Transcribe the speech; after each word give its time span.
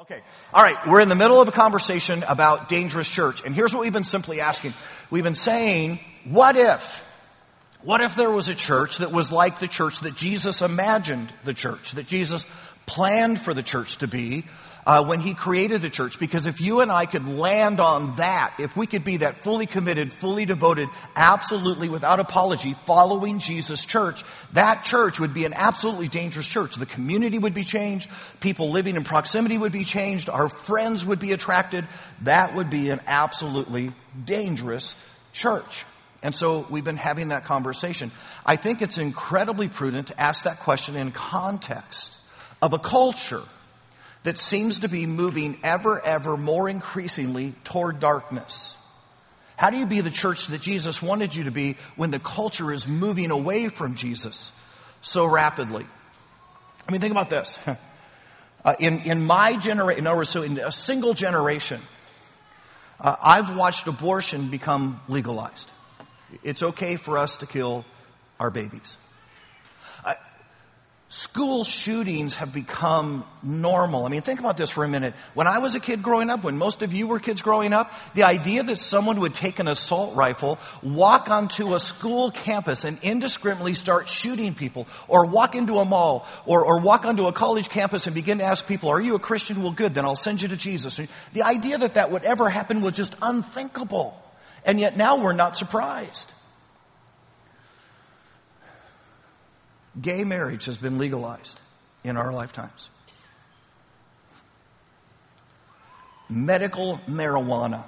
Okay. 0.00 0.22
All 0.54 0.62
right. 0.62 0.78
We're 0.88 1.02
in 1.02 1.10
the 1.10 1.14
middle 1.14 1.42
of 1.42 1.48
a 1.48 1.52
conversation 1.52 2.22
about 2.22 2.70
dangerous 2.70 3.06
church. 3.06 3.42
And 3.44 3.54
here's 3.54 3.74
what 3.74 3.82
we've 3.82 3.92
been 3.92 4.02
simply 4.02 4.40
asking. 4.40 4.72
We've 5.10 5.22
been 5.22 5.34
saying, 5.34 6.00
what 6.24 6.56
if? 6.56 6.82
What 7.82 8.00
if 8.00 8.16
there 8.16 8.30
was 8.30 8.48
a 8.48 8.54
church 8.54 8.96
that 8.98 9.12
was 9.12 9.30
like 9.30 9.60
the 9.60 9.68
church 9.68 10.00
that 10.00 10.16
Jesus 10.16 10.62
imagined 10.62 11.30
the 11.44 11.52
church, 11.52 11.92
that 11.92 12.06
Jesus 12.06 12.46
planned 12.90 13.40
for 13.42 13.54
the 13.54 13.62
church 13.62 13.98
to 13.98 14.08
be, 14.08 14.44
uh, 14.84 15.04
when 15.04 15.20
he 15.20 15.34
created 15.34 15.80
the 15.82 15.90
church. 15.90 16.18
Because 16.18 16.46
if 16.46 16.60
you 16.60 16.80
and 16.80 16.90
I 16.90 17.06
could 17.06 17.26
land 17.28 17.78
on 17.78 18.16
that, 18.16 18.54
if 18.58 18.76
we 18.76 18.88
could 18.88 19.04
be 19.04 19.18
that 19.18 19.44
fully 19.44 19.66
committed, 19.66 20.12
fully 20.12 20.44
devoted, 20.46 20.88
absolutely 21.14 21.88
without 21.88 22.18
apology, 22.18 22.74
following 22.86 23.38
Jesus 23.38 23.84
church, 23.84 24.24
that 24.54 24.82
church 24.82 25.20
would 25.20 25.32
be 25.32 25.44
an 25.44 25.54
absolutely 25.54 26.08
dangerous 26.08 26.46
church. 26.46 26.74
The 26.74 26.86
community 26.86 27.38
would 27.38 27.54
be 27.54 27.64
changed. 27.64 28.08
People 28.40 28.72
living 28.72 28.96
in 28.96 29.04
proximity 29.04 29.56
would 29.56 29.72
be 29.72 29.84
changed. 29.84 30.28
Our 30.28 30.48
friends 30.48 31.04
would 31.04 31.20
be 31.20 31.30
attracted. 31.32 31.86
That 32.22 32.56
would 32.56 32.70
be 32.70 32.90
an 32.90 33.00
absolutely 33.06 33.92
dangerous 34.24 34.94
church. 35.32 35.84
And 36.22 36.34
so 36.34 36.66
we've 36.68 36.84
been 36.84 36.96
having 36.96 37.28
that 37.28 37.44
conversation. 37.44 38.10
I 38.44 38.56
think 38.56 38.82
it's 38.82 38.98
incredibly 38.98 39.68
prudent 39.68 40.08
to 40.08 40.20
ask 40.20 40.42
that 40.42 40.60
question 40.60 40.96
in 40.96 41.12
context 41.12 42.12
of 42.60 42.72
a 42.72 42.78
culture 42.78 43.42
that 44.22 44.38
seems 44.38 44.80
to 44.80 44.88
be 44.88 45.06
moving 45.06 45.58
ever, 45.64 45.98
ever 46.04 46.36
more 46.36 46.68
increasingly 46.68 47.54
toward 47.64 48.00
darkness. 48.00 48.76
How 49.56 49.70
do 49.70 49.76
you 49.76 49.86
be 49.86 50.00
the 50.00 50.10
church 50.10 50.46
that 50.48 50.60
Jesus 50.60 51.02
wanted 51.02 51.34
you 51.34 51.44
to 51.44 51.50
be 51.50 51.76
when 51.96 52.10
the 52.10 52.18
culture 52.18 52.72
is 52.72 52.86
moving 52.86 53.30
away 53.30 53.68
from 53.68 53.94
Jesus 53.94 54.50
so 55.02 55.26
rapidly? 55.26 55.86
I 56.86 56.92
mean, 56.92 57.00
think 57.00 57.12
about 57.12 57.28
this. 57.28 57.58
Uh, 58.62 58.74
in, 58.78 59.00
in 59.04 59.24
my 59.24 59.56
generation, 59.56 60.00
in 60.00 60.06
other 60.06 60.18
words, 60.18 60.28
so 60.28 60.42
in 60.42 60.58
a 60.58 60.70
single 60.70 61.14
generation, 61.14 61.80
uh, 63.00 63.16
I've 63.18 63.56
watched 63.56 63.86
abortion 63.86 64.50
become 64.50 65.00
legalized. 65.08 65.66
It's 66.42 66.62
okay 66.62 66.96
for 66.96 67.16
us 67.16 67.38
to 67.38 67.46
kill 67.46 67.86
our 68.38 68.50
babies. 68.50 68.98
School 71.12 71.64
shootings 71.64 72.36
have 72.36 72.52
become 72.52 73.24
normal. 73.42 74.06
I 74.06 74.10
mean, 74.10 74.22
think 74.22 74.38
about 74.38 74.56
this 74.56 74.70
for 74.70 74.84
a 74.84 74.88
minute. 74.88 75.12
When 75.34 75.48
I 75.48 75.58
was 75.58 75.74
a 75.74 75.80
kid 75.80 76.04
growing 76.04 76.30
up, 76.30 76.44
when 76.44 76.56
most 76.56 76.82
of 76.82 76.92
you 76.92 77.08
were 77.08 77.18
kids 77.18 77.42
growing 77.42 77.72
up, 77.72 77.90
the 78.14 78.22
idea 78.22 78.62
that 78.62 78.78
someone 78.78 79.18
would 79.18 79.34
take 79.34 79.58
an 79.58 79.66
assault 79.66 80.14
rifle, 80.14 80.60
walk 80.84 81.28
onto 81.28 81.74
a 81.74 81.80
school 81.80 82.30
campus 82.30 82.84
and 82.84 82.96
indiscriminately 83.02 83.74
start 83.74 84.08
shooting 84.08 84.54
people, 84.54 84.86
or 85.08 85.26
walk 85.26 85.56
into 85.56 85.78
a 85.78 85.84
mall, 85.84 86.28
or, 86.46 86.64
or 86.64 86.80
walk 86.80 87.04
onto 87.04 87.26
a 87.26 87.32
college 87.32 87.68
campus 87.68 88.06
and 88.06 88.14
begin 88.14 88.38
to 88.38 88.44
ask 88.44 88.64
people, 88.68 88.88
are 88.88 89.00
you 89.00 89.16
a 89.16 89.18
Christian? 89.18 89.64
Well, 89.64 89.72
good, 89.72 89.94
then 89.94 90.04
I'll 90.04 90.14
send 90.14 90.40
you 90.42 90.46
to 90.50 90.56
Jesus. 90.56 91.00
The 91.32 91.42
idea 91.42 91.76
that 91.78 91.94
that 91.94 92.12
would 92.12 92.22
ever 92.22 92.48
happen 92.48 92.82
was 92.82 92.92
just 92.92 93.16
unthinkable. 93.20 94.16
And 94.64 94.78
yet 94.78 94.96
now 94.96 95.20
we're 95.20 95.32
not 95.32 95.56
surprised. 95.56 96.32
Gay 100.00 100.24
marriage 100.24 100.66
has 100.66 100.76
been 100.76 100.98
legalized 100.98 101.58
in 102.04 102.16
our 102.16 102.32
lifetimes. 102.32 102.88
Medical 106.28 106.98
marijuana. 107.08 107.84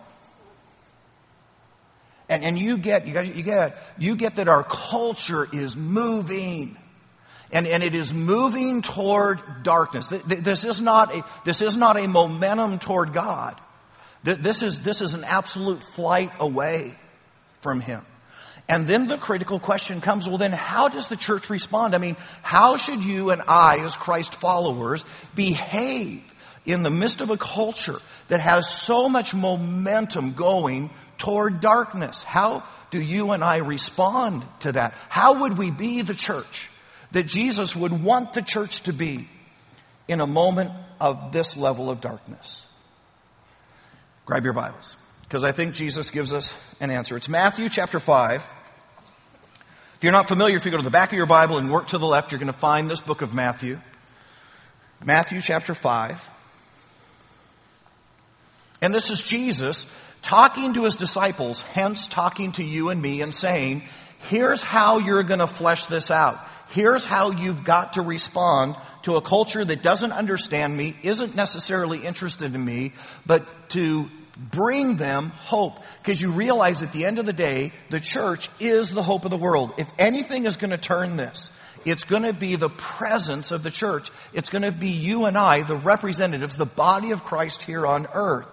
And, 2.29 2.45
and 2.45 2.59
you 2.59 2.79
get, 2.79 3.07
you, 3.07 3.13
got, 3.13 3.37
you 3.37 3.43
get, 3.43 3.77
you 3.99 4.17
get 4.17 4.37
that 4.37 4.49
our 4.49 4.65
culture 4.65 5.47
is 5.53 5.77
moving. 5.77 6.77
And, 7.53 7.67
and 7.67 7.83
it 7.83 7.95
is 7.95 8.13
moving 8.13 8.81
toward 8.83 9.39
darkness. 9.63 10.09
This 10.27 10.65
is 10.65 10.81
not 10.81 11.15
a, 11.15 11.25
this 11.45 11.61
is 11.61 11.77
not 11.77 11.99
a 11.99 12.09
momentum 12.09 12.79
toward 12.79 13.13
God. 13.13 13.61
This 14.25 14.63
is, 14.63 14.81
this 14.81 15.03
is 15.03 15.15
an 15.15 15.25
absolute 15.25 15.85
flight 15.85 16.31
away 16.41 16.95
from 17.61 17.81
Him. 17.81 18.05
And 18.69 18.89
then 18.89 19.09
the 19.09 19.19
critical 19.19 19.59
question 19.59 20.01
comes, 20.01 20.29
well 20.29 20.39
then 20.39 20.53
how 20.53 20.89
does 20.89 21.09
the 21.09 21.17
church 21.17 21.51
respond? 21.51 21.95
I 21.95 21.99
mean, 21.99 22.17
how 22.43 22.77
should 22.77 23.03
you 23.03 23.31
and 23.31 23.43
I 23.47 23.85
as 23.85 23.97
Christ 23.97 24.41
followers 24.41 25.05
behave 25.35 26.23
in 26.65 26.83
the 26.83 26.91
midst 26.91 27.21
of 27.21 27.31
a 27.31 27.37
culture 27.37 27.99
that 28.29 28.41
has 28.41 28.69
so 28.69 29.09
much 29.09 29.35
momentum 29.35 30.35
going 30.35 30.91
toward 31.19 31.61
darkness? 31.61 32.23
How 32.23 32.63
do 32.91 33.01
you 33.01 33.33
and 33.33 33.43
I 33.43 33.57
respond 33.59 34.45
to 34.61 34.73
that? 34.73 34.95
How 35.09 35.41
would 35.41 35.59
we 35.59 35.71
be 35.71 36.03
the 36.03 36.15
church 36.15 36.71
that 37.11 37.27
Jesus 37.27 37.75
would 37.75 37.93
want 37.93 38.33
the 38.33 38.43
church 38.43 38.83
to 38.85 38.93
be 38.93 39.29
in 40.09 40.21
a 40.21 40.27
moment 40.27 40.71
of 41.01 41.33
this 41.33 41.57
level 41.57 41.91
of 41.91 42.01
darkness? 42.01 42.65
Grab 44.25 44.45
your 44.45 44.53
Bibles 44.53 44.97
because 45.33 45.45
I 45.45 45.53
think 45.53 45.73
Jesus 45.73 46.11
gives 46.11 46.31
us 46.35 46.53
an 46.79 46.91
answer. 46.91 47.17
It's 47.17 47.27
Matthew 47.27 47.71
chapter 47.71 47.99
5. 47.99 48.43
If 49.97 50.03
you're 50.03 50.13
not 50.13 50.29
familiar, 50.29 50.59
if 50.59 50.67
you 50.67 50.71
go 50.71 50.77
to 50.77 50.83
the 50.83 50.91
back 50.91 51.11
of 51.11 51.17
your 51.17 51.25
Bible 51.25 51.57
and 51.57 51.73
work 51.73 51.89
to 51.89 51.97
the 51.97 52.05
left, 52.05 52.33
you're 52.33 52.39
going 52.39 52.53
to 52.53 52.59
find 52.59 52.91
this 52.91 53.01
book 53.01 53.23
of 53.23 53.33
Matthew. 53.33 53.81
Matthew 55.03 55.41
chapter 55.41 55.75
5. 55.75 56.21
And 58.83 58.95
this 58.95 59.09
is 59.09 59.23
Jesus 59.23 59.87
talking 60.21 60.75
to 60.75 60.85
his 60.85 60.97
disciples, 60.97 61.63
hence 61.63 62.07
talking 62.07 62.53
to 62.53 62.63
you 62.63 62.91
and 62.91 63.01
me 63.01 63.23
and 63.23 63.35
saying, 63.35 63.85
here's 64.29 64.61
how 64.61 64.99
you're 64.99 65.23
going 65.23 65.41
to 65.41 65.47
flesh 65.47 65.87
this 65.87 66.11
out. 66.11 66.41
Here's 66.73 67.07
how 67.07 67.31
you've 67.31 67.65
got 67.65 67.95
to 67.95 68.03
respond 68.03 68.77
to 69.05 69.17
a 69.17 69.23
culture 69.23 69.65
that 69.65 69.83
doesn't 69.83 70.13
understand 70.13 70.77
me, 70.77 70.95
isn't 71.03 71.35
necessarily 71.35 72.05
interested 72.05 72.55
in 72.55 72.63
me, 72.63 72.93
but 73.25 73.47
to 73.71 74.11
bring 74.37 74.97
them 74.97 75.31
hope. 75.31 75.79
Because 76.03 76.21
you 76.21 76.33
realize 76.33 76.83
at 76.83 76.93
the 76.93 77.05
end 77.05 77.19
of 77.19 77.27
the 77.27 77.33
day, 77.33 77.73
the 77.91 78.01
church 78.01 78.49
is 78.61 78.91
the 78.91 79.03
hope 79.03 79.25
of 79.25 79.31
the 79.31 79.37
world. 79.37 79.75
If 79.79 79.89
anything 79.99 80.47
is 80.47 80.57
going 80.57 80.71
to 80.71 80.79
turn 80.79 81.17
this, 81.17 81.51
it's 81.85 82.05
going 82.05 82.23
to 82.23 82.33
be 82.33 82.57
the 82.57 82.69
presence 82.69 83.51
of 83.51 83.63
the 83.63 83.71
church. 83.71 84.11
It's 84.33 84.51
going 84.51 84.63
to 84.63 84.73
be 84.73 84.91
you 84.91 85.25
and 85.27 85.37
I, 85.37 85.63
the 85.63 85.77
representatives, 85.77 86.57
the 86.57 86.67
body 86.67 87.11
of 87.11 87.25
Christ 87.25 87.63
here 87.63 87.87
on 87.87 88.07
earth, 88.15 88.47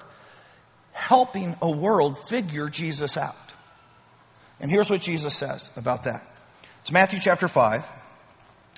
helping 0.91 1.55
a 1.61 1.69
world 1.69 2.27
figure 2.27 2.69
Jesus 2.69 3.17
out. 3.17 3.35
And 4.59 4.69
here's 4.69 4.89
what 4.89 5.01
Jesus 5.01 5.35
says 5.35 5.69
about 5.75 6.03
that. 6.03 6.25
It's 6.81 6.91
Matthew 6.91 7.19
chapter 7.19 7.47
5, 7.47 7.85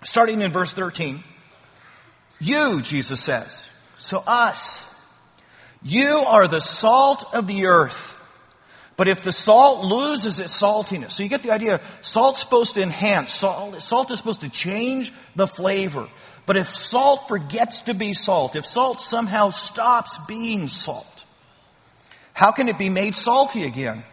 starting 0.04 0.42
in 0.42 0.52
verse 0.52 0.74
13. 0.74 1.24
You, 2.40 2.82
Jesus 2.82 3.24
says. 3.24 3.62
So 4.00 4.18
us. 4.26 4.82
You 5.82 6.18
are 6.20 6.48
the 6.48 6.60
salt 6.60 7.26
of 7.34 7.48
the 7.48 7.66
earth. 7.66 7.98
But 8.98 9.08
if 9.08 9.24
the 9.24 9.32
salt 9.32 9.84
loses 9.84 10.40
its 10.40 10.60
saltiness, 10.60 11.14
so 11.14 11.24
you 11.24 11.30
get 11.30 11.42
the 11.42 11.52
idea, 11.52 11.82
salt's 12.02 12.42
supposed 12.42 12.76
to 12.76 12.84
enhance, 12.84 13.34
salt, 13.34 13.82
salt 13.82 14.12
is 14.12 14.20
supposed 14.20 14.42
to 14.42 14.50
change 14.50 15.12
the 15.36 15.48
flavor. 15.48 16.08
But 16.46 16.58
if 16.58 16.76
salt 16.76 17.28
forgets 17.28 17.82
to 17.82 17.94
be 17.94 18.14
salt, 18.14 18.56
if 18.56 18.66
salt 18.66 19.02
somehow 19.02 19.52
stops 19.52 20.20
being 20.28 20.68
salt, 20.68 21.26
how 22.34 22.52
can 22.52 22.70
it 22.70 22.78
be 22.78 22.90
made 22.90 23.16
salty 23.16 23.64
again? 23.64 24.04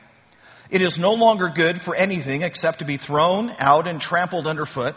It 0.70 0.82
is 0.82 0.98
no 0.98 1.14
longer 1.14 1.48
good 1.48 1.82
for 1.82 1.94
anything 1.94 2.42
except 2.42 2.78
to 2.80 2.84
be 2.84 2.96
thrown 2.96 3.50
out 3.58 3.88
and 3.88 4.00
trampled 4.00 4.46
underfoot. 4.46 4.96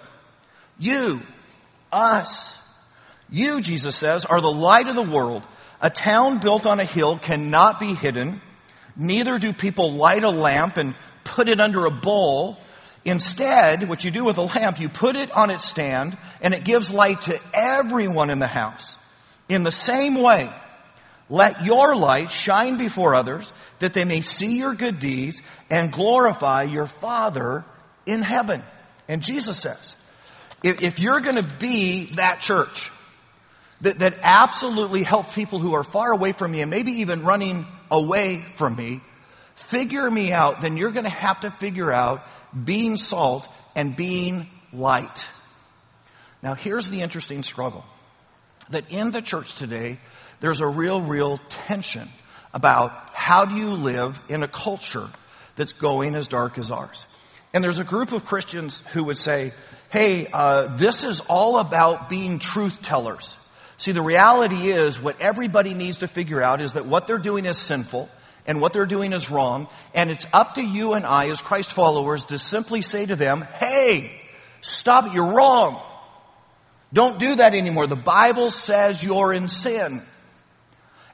You, 0.77 1.21
us, 1.91 2.53
you, 3.29 3.61
Jesus 3.61 3.95
says, 3.95 4.25
are 4.25 4.41
the 4.41 4.51
light 4.51 4.87
of 4.87 4.95
the 4.95 5.01
world. 5.01 5.43
A 5.81 5.89
town 5.89 6.39
built 6.39 6.65
on 6.65 6.79
a 6.79 6.85
hill 6.85 7.17
cannot 7.17 7.79
be 7.79 7.93
hidden. 7.93 8.41
Neither 8.95 9.39
do 9.39 9.51
people 9.51 9.93
light 9.93 10.23
a 10.23 10.29
lamp 10.29 10.77
and 10.77 10.95
put 11.23 11.49
it 11.49 11.59
under 11.59 11.85
a 11.85 11.91
bowl. 11.91 12.57
Instead, 13.03 13.89
what 13.89 14.03
you 14.03 14.11
do 14.11 14.23
with 14.23 14.37
a 14.37 14.43
lamp, 14.43 14.79
you 14.79 14.89
put 14.89 15.15
it 15.15 15.31
on 15.31 15.49
its 15.49 15.65
stand 15.65 16.17
and 16.41 16.53
it 16.53 16.63
gives 16.63 16.91
light 16.91 17.21
to 17.23 17.39
everyone 17.53 18.29
in 18.29 18.37
the 18.37 18.47
house. 18.47 18.95
In 19.49 19.63
the 19.63 19.71
same 19.71 20.21
way, 20.21 20.49
let 21.29 21.66
your 21.66 21.95
light 21.95 22.31
shine 22.31 22.77
before 22.77 23.16
others 23.16 23.51
that 23.79 23.93
they 23.93 24.05
may 24.05 24.22
see 24.22 24.57
your 24.57 24.75
good 24.75 24.99
deeds 24.99 25.41
and 25.69 25.91
glorify 25.91 26.63
your 26.63 26.87
Father 26.87 27.66
in 28.05 28.22
heaven. 28.22 28.63
And 29.07 29.22
Jesus 29.22 29.61
says, 29.61 29.95
if, 30.63 30.99
you're 30.99 31.22
going 31.22 31.37
to 31.37 31.57
be 31.59 32.13
that 32.16 32.41
church, 32.41 32.91
that, 33.81 33.99
that 33.99 34.17
absolutely 34.22 35.03
help 35.03 35.31
people 35.33 35.59
who 35.59 35.73
are 35.73 35.83
far 35.83 36.11
away 36.11 36.31
from 36.33 36.51
me 36.51 36.61
and 36.61 36.69
maybe 36.69 36.91
even 37.01 37.23
running 37.23 37.66
away 37.89 38.45
from 38.57 38.75
me 38.75 39.01
figure 39.69 40.09
me 40.09 40.31
out, 40.31 40.61
then 40.61 40.78
you're 40.78 40.91
going 40.91 41.05
to 41.05 41.09
have 41.09 41.41
to 41.41 41.51
figure 41.51 41.91
out 41.91 42.23
being 42.66 42.97
salt 42.97 43.47
and 43.75 43.95
being 43.95 44.47
light. 44.73 45.25
Now, 46.41 46.55
here's 46.55 46.89
the 46.89 47.01
interesting 47.01 47.43
struggle 47.43 47.85
that 48.69 48.89
in 48.89 49.11
the 49.11 49.22
church 49.22 49.55
today, 49.55 49.99
there's 50.39 50.61
a 50.61 50.67
real, 50.67 51.01
real 51.01 51.39
tension 51.49 52.07
about 52.53 53.09
how 53.13 53.45
do 53.45 53.55
you 53.55 53.69
live 53.69 54.19
in 54.29 54.43
a 54.43 54.47
culture 54.47 55.07
that's 55.55 55.73
going 55.73 56.16
as 56.16 56.27
dark 56.27 56.57
as 56.57 56.72
ours. 56.72 57.05
And 57.53 57.63
there's 57.63 57.79
a 57.79 57.84
group 57.84 58.11
of 58.13 58.25
Christians 58.25 58.81
who 58.93 59.03
would 59.05 59.17
say, 59.17 59.53
hey, 59.89 60.27
uh, 60.31 60.77
this 60.77 61.03
is 61.03 61.22
all 61.27 61.59
about 61.59 62.09
being 62.09 62.39
truth 62.39 62.81
tellers. 62.81 63.35
See, 63.81 63.93
the 63.93 64.03
reality 64.03 64.69
is 64.69 65.01
what 65.01 65.19
everybody 65.19 65.73
needs 65.73 65.97
to 65.97 66.07
figure 66.07 66.39
out 66.39 66.61
is 66.61 66.73
that 66.73 66.85
what 66.85 67.07
they're 67.07 67.17
doing 67.17 67.47
is 67.47 67.57
sinful 67.57 68.09
and 68.45 68.61
what 68.61 68.73
they're 68.73 68.85
doing 68.85 69.11
is 69.11 69.31
wrong. 69.31 69.69
And 69.95 70.11
it's 70.11 70.28
up 70.31 70.53
to 70.53 70.61
you 70.61 70.93
and 70.93 71.03
I 71.03 71.29
as 71.29 71.41
Christ 71.41 71.73
followers 71.73 72.23
to 72.25 72.37
simply 72.37 72.83
say 72.83 73.07
to 73.07 73.16
them, 73.16 73.41
hey, 73.41 74.11
stop 74.61 75.07
it, 75.07 75.13
you're 75.13 75.33
wrong. 75.33 75.81
Don't 76.93 77.17
do 77.17 77.37
that 77.37 77.55
anymore. 77.55 77.87
The 77.87 77.95
Bible 77.95 78.51
says 78.51 79.03
you're 79.03 79.33
in 79.33 79.49
sin. 79.49 80.05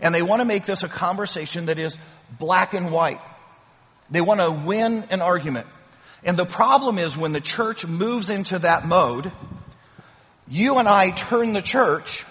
And 0.02 0.14
they 0.14 0.22
want 0.22 0.42
to 0.42 0.46
make 0.46 0.66
this 0.66 0.84
a 0.84 0.90
conversation 0.90 1.68
that 1.68 1.80
is 1.80 1.98
black 2.38 2.74
and 2.74 2.92
white. 2.92 3.22
They 4.12 4.20
want 4.20 4.42
to 4.42 4.52
win 4.68 5.06
an 5.10 5.22
argument. 5.22 5.68
And 6.22 6.38
the 6.38 6.46
problem 6.46 7.00
is 7.00 7.16
when 7.16 7.32
the 7.32 7.40
church 7.40 7.88
moves 7.88 8.30
into 8.30 8.60
that 8.60 8.86
mode, 8.86 9.32
you 10.50 10.80
and 10.80 10.88
I 10.90 11.12
turn 11.12 11.54
the 11.54 11.62
church 11.62 12.26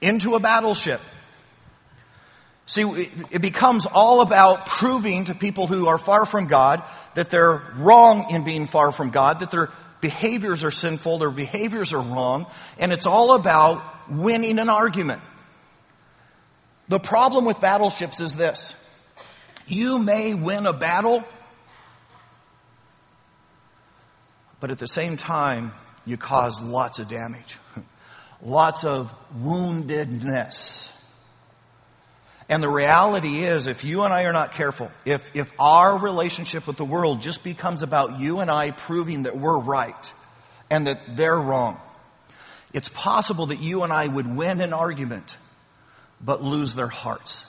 into 0.00 0.34
a 0.34 0.40
battleship. 0.40 1.00
See, 2.66 2.82
it 3.30 3.42
becomes 3.42 3.86
all 3.86 4.20
about 4.20 4.66
proving 4.66 5.24
to 5.24 5.34
people 5.34 5.66
who 5.66 5.88
are 5.88 5.98
far 5.98 6.24
from 6.24 6.46
God 6.46 6.84
that 7.14 7.30
they're 7.30 7.62
wrong 7.76 8.30
in 8.30 8.44
being 8.44 8.68
far 8.68 8.92
from 8.92 9.10
God, 9.10 9.40
that 9.40 9.50
their 9.50 9.70
behaviors 10.00 10.62
are 10.62 10.70
sinful, 10.70 11.18
their 11.18 11.30
behaviors 11.30 11.92
are 11.92 12.02
wrong, 12.02 12.46
and 12.78 12.92
it's 12.92 13.06
all 13.06 13.34
about 13.34 13.82
winning 14.10 14.58
an 14.58 14.68
argument. 14.68 15.20
The 16.88 17.00
problem 17.00 17.44
with 17.44 17.60
battleships 17.60 18.20
is 18.20 18.34
this. 18.34 18.74
You 19.66 19.98
may 19.98 20.34
win 20.34 20.66
a 20.66 20.72
battle, 20.72 21.24
but 24.60 24.70
at 24.70 24.78
the 24.78 24.88
same 24.88 25.16
time, 25.16 25.72
you 26.04 26.16
cause 26.16 26.60
lots 26.60 26.98
of 26.98 27.08
damage. 27.08 27.56
Lots 28.42 28.84
of 28.84 29.10
woundedness. 29.36 30.88
And 32.48 32.62
the 32.62 32.68
reality 32.68 33.44
is, 33.44 33.66
if 33.66 33.84
you 33.84 34.02
and 34.02 34.12
I 34.12 34.24
are 34.24 34.32
not 34.32 34.54
careful, 34.54 34.90
if, 35.04 35.22
if 35.34 35.48
our 35.58 35.98
relationship 35.98 36.66
with 36.66 36.76
the 36.76 36.84
world 36.84 37.22
just 37.22 37.44
becomes 37.44 37.82
about 37.82 38.18
you 38.18 38.40
and 38.40 38.50
I 38.50 38.72
proving 38.72 39.22
that 39.22 39.38
we're 39.38 39.60
right 39.60 40.12
and 40.68 40.88
that 40.88 41.16
they're 41.16 41.38
wrong, 41.38 41.78
it's 42.72 42.88
possible 42.88 43.46
that 43.46 43.60
you 43.60 43.84
and 43.84 43.92
I 43.92 44.06
would 44.06 44.36
win 44.36 44.60
an 44.60 44.72
argument, 44.72 45.36
but 46.20 46.42
lose 46.42 46.74
their 46.74 46.88
hearts. 46.88 47.44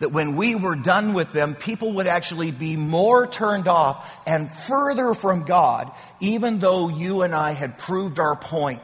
That 0.00 0.12
when 0.12 0.36
we 0.36 0.56
were 0.56 0.76
done 0.76 1.14
with 1.14 1.32
them, 1.32 1.54
people 1.54 1.94
would 1.94 2.06
actually 2.06 2.50
be 2.50 2.76
more 2.76 3.26
turned 3.26 3.68
off 3.68 4.04
and 4.26 4.50
further 4.68 5.14
from 5.14 5.44
God, 5.44 5.90
even 6.20 6.58
though 6.58 6.90
you 6.90 7.22
and 7.22 7.34
I 7.34 7.54
had 7.54 7.78
proved 7.78 8.18
our 8.18 8.36
point. 8.36 8.82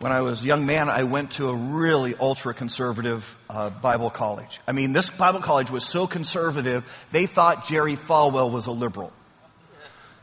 When 0.00 0.12
I 0.12 0.22
was 0.22 0.40
a 0.40 0.46
young 0.46 0.64
man, 0.64 0.88
I 0.88 1.02
went 1.02 1.32
to 1.32 1.50
a 1.50 1.54
really 1.54 2.14
ultra 2.18 2.54
conservative 2.54 3.22
uh, 3.50 3.68
Bible 3.68 4.08
college. 4.08 4.58
I 4.66 4.72
mean, 4.72 4.94
this 4.94 5.10
Bible 5.10 5.40
college 5.40 5.70
was 5.70 5.84
so 5.84 6.06
conservative, 6.06 6.84
they 7.12 7.26
thought 7.26 7.66
Jerry 7.66 7.96
Falwell 7.96 8.50
was 8.50 8.66
a 8.66 8.70
liberal. 8.70 9.12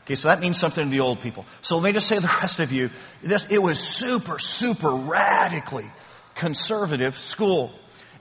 Okay, 0.02 0.16
so 0.16 0.26
that 0.26 0.40
means 0.40 0.58
something 0.58 0.82
to 0.82 0.90
the 0.90 0.98
old 0.98 1.20
people. 1.20 1.46
So 1.62 1.76
let 1.76 1.84
me 1.84 1.92
just 1.92 2.08
say 2.08 2.16
to 2.16 2.22
the 2.22 2.26
rest 2.26 2.58
of 2.58 2.72
you, 2.72 2.90
this, 3.22 3.46
it 3.50 3.62
was 3.62 3.78
super, 3.78 4.40
super 4.40 4.90
radically 4.90 5.88
conservative 6.34 7.16
school. 7.16 7.70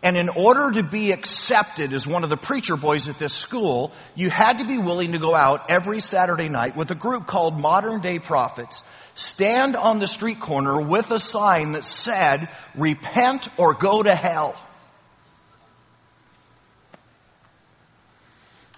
And 0.04 0.16
in 0.16 0.30
order 0.30 0.72
to 0.74 0.84
be 0.84 1.12
accepted 1.12 1.92
as 1.92 2.06
one 2.06 2.24
of 2.24 2.30
the 2.30 2.38
preacher 2.38 2.78
boys 2.78 3.08
at 3.08 3.18
this 3.18 3.34
school, 3.34 3.92
you 4.16 4.30
had 4.30 4.60
to 4.60 4.64
be 4.64 4.78
willing 4.78 5.14
to 5.14 5.20
go 5.20 5.34
out 5.34 5.70
every 5.70 6.02
Saturday 6.02 6.50
night 6.50 6.78
with 6.78 6.92
a 6.92 6.96
group 6.96 7.26
called 7.26 7.58
Modern 7.58 8.02
Day 8.02 8.20
Prophets 8.20 8.84
stand 9.18 9.76
on 9.76 10.00
the 10.00 10.08
street 10.08 10.40
corner 10.40 10.80
with 10.80 11.10
a 11.10 11.20
sign 11.20 11.72
that 11.72 11.86
said, 11.86 12.50
repent 12.76 13.48
or 13.58 13.74
go 13.74 14.04
to 14.04 14.16
hell. 14.16 14.56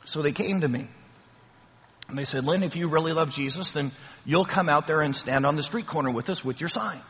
So 0.05 0.21
they 0.21 0.31
came 0.31 0.61
to 0.61 0.67
me. 0.67 0.87
And 2.07 2.17
they 2.17 2.25
said, 2.25 2.45
Lynn, 2.45 2.63
if 2.63 2.75
you 2.75 2.87
really 2.87 3.13
love 3.13 3.31
Jesus, 3.31 3.71
then 3.71 3.91
you'll 4.25 4.45
come 4.45 4.69
out 4.69 4.87
there 4.87 5.01
and 5.01 5.15
stand 5.15 5.45
on 5.45 5.55
the 5.55 5.61
street 5.61 5.85
corner 5.85 6.09
with 6.09 6.29
us 6.29 6.43
with 6.43 6.59
your 6.59 6.69
sign. 6.69 7.01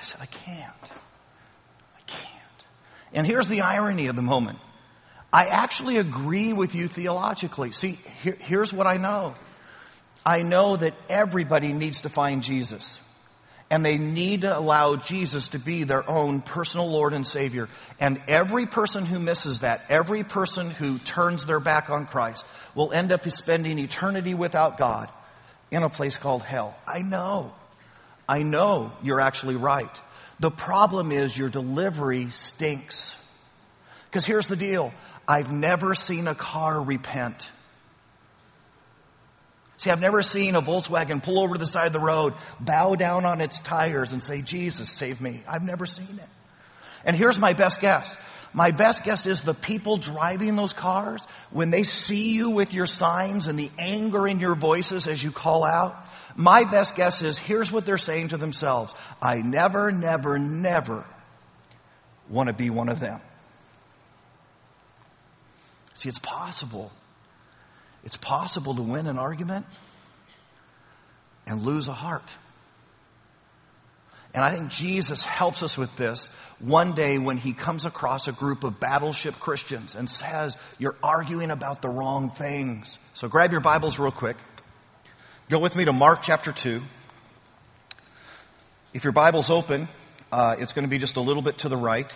I 0.00 0.02
said, 0.02 0.20
I 0.22 0.26
can't. 0.26 0.82
I 0.82 2.00
can't. 2.06 2.64
And 3.12 3.26
here's 3.26 3.50
the 3.50 3.60
irony 3.60 4.06
of 4.06 4.16
the 4.16 4.22
moment. 4.22 4.58
I 5.30 5.46
actually 5.46 5.98
agree 5.98 6.54
with 6.54 6.74
you 6.74 6.88
theologically. 6.88 7.72
See, 7.72 8.00
here, 8.22 8.38
here's 8.40 8.72
what 8.72 8.86
I 8.86 8.96
know. 8.96 9.34
I 10.24 10.40
know 10.40 10.78
that 10.78 10.94
everybody 11.10 11.74
needs 11.74 12.00
to 12.00 12.08
find 12.08 12.42
Jesus. 12.42 12.98
And 13.68 13.84
they 13.84 13.98
need 13.98 14.40
to 14.40 14.58
allow 14.58 14.96
Jesus 14.96 15.48
to 15.48 15.58
be 15.58 15.84
their 15.84 16.08
own 16.08 16.40
personal 16.40 16.90
Lord 16.90 17.12
and 17.12 17.26
Savior. 17.26 17.68
And 18.00 18.22
every 18.26 18.66
person 18.66 19.04
who 19.04 19.18
misses 19.18 19.60
that, 19.60 19.82
every 19.90 20.24
person 20.24 20.70
who 20.70 20.98
turns 20.98 21.44
their 21.44 21.60
back 21.60 21.90
on 21.90 22.06
Christ, 22.06 22.44
will 22.74 22.90
end 22.90 23.12
up 23.12 23.28
spending 23.28 23.78
eternity 23.78 24.32
without 24.32 24.78
God 24.78 25.10
in 25.70 25.82
a 25.82 25.90
place 25.90 26.16
called 26.16 26.40
hell. 26.40 26.74
I 26.86 27.00
know. 27.02 27.52
I 28.30 28.44
know 28.44 28.92
you're 29.02 29.20
actually 29.20 29.56
right. 29.56 29.90
The 30.38 30.52
problem 30.52 31.10
is 31.10 31.36
your 31.36 31.48
delivery 31.48 32.30
stinks. 32.30 33.12
Because 34.08 34.24
here's 34.24 34.46
the 34.46 34.54
deal. 34.54 34.92
I've 35.26 35.50
never 35.50 35.96
seen 35.96 36.28
a 36.28 36.36
car 36.36 36.80
repent. 36.80 37.48
See, 39.78 39.90
I've 39.90 40.00
never 40.00 40.22
seen 40.22 40.54
a 40.54 40.62
Volkswagen 40.62 41.20
pull 41.20 41.42
over 41.42 41.54
to 41.54 41.58
the 41.58 41.66
side 41.66 41.88
of 41.88 41.92
the 41.92 41.98
road, 41.98 42.34
bow 42.60 42.94
down 42.94 43.24
on 43.24 43.40
its 43.40 43.58
tires 43.58 44.12
and 44.12 44.22
say, 44.22 44.42
Jesus, 44.42 44.96
save 44.96 45.20
me. 45.20 45.42
I've 45.48 45.64
never 45.64 45.84
seen 45.84 46.20
it. 46.22 46.28
And 47.04 47.16
here's 47.16 47.38
my 47.38 47.54
best 47.54 47.80
guess. 47.80 48.16
My 48.52 48.72
best 48.72 49.04
guess 49.04 49.26
is 49.26 49.42
the 49.42 49.54
people 49.54 49.96
driving 49.96 50.56
those 50.56 50.72
cars, 50.72 51.22
when 51.50 51.70
they 51.70 51.84
see 51.84 52.32
you 52.32 52.50
with 52.50 52.72
your 52.72 52.86
signs 52.86 53.46
and 53.46 53.58
the 53.58 53.70
anger 53.78 54.26
in 54.26 54.40
your 54.40 54.54
voices 54.54 55.06
as 55.06 55.22
you 55.22 55.30
call 55.30 55.62
out, 55.62 55.96
my 56.36 56.64
best 56.64 56.96
guess 56.96 57.22
is 57.22 57.38
here's 57.38 57.70
what 57.70 57.86
they're 57.86 57.98
saying 57.98 58.28
to 58.28 58.36
themselves. 58.36 58.92
I 59.22 59.42
never, 59.42 59.92
never, 59.92 60.38
never 60.38 61.04
want 62.28 62.48
to 62.48 62.52
be 62.52 62.70
one 62.70 62.88
of 62.88 62.98
them. 62.98 63.20
See, 65.94 66.08
it's 66.08 66.18
possible 66.18 66.90
it's 68.04 68.16
possible 68.16 68.74
to 68.74 68.82
win 68.82 69.06
an 69.06 69.18
argument 69.18 69.66
and 71.46 71.62
lose 71.62 71.88
a 71.88 71.92
heart. 71.92 72.28
And 74.32 74.44
I 74.44 74.56
think 74.56 74.70
Jesus 74.70 75.22
helps 75.22 75.62
us 75.62 75.76
with 75.76 75.94
this 75.96 76.28
one 76.60 76.94
day 76.94 77.18
when 77.18 77.38
he 77.38 77.52
comes 77.52 77.86
across 77.86 78.28
a 78.28 78.32
group 78.32 78.64
of 78.64 78.78
battleship 78.78 79.34
Christians 79.40 79.94
and 79.94 80.08
says, 80.08 80.56
You're 80.78 80.96
arguing 81.02 81.50
about 81.50 81.82
the 81.82 81.88
wrong 81.88 82.30
things. 82.30 82.98
So 83.14 83.28
grab 83.28 83.50
your 83.50 83.60
Bibles 83.60 83.98
real 83.98 84.12
quick. 84.12 84.36
Go 85.48 85.58
with 85.58 85.74
me 85.74 85.84
to 85.86 85.92
Mark 85.92 86.20
chapter 86.22 86.52
2. 86.52 86.82
If 88.92 89.04
your 89.04 89.12
Bible's 89.12 89.50
open, 89.50 89.88
uh, 90.30 90.56
it's 90.58 90.72
going 90.72 90.84
to 90.84 90.90
be 90.90 90.98
just 90.98 91.16
a 91.16 91.20
little 91.20 91.42
bit 91.42 91.58
to 91.58 91.68
the 91.68 91.76
right. 91.76 92.10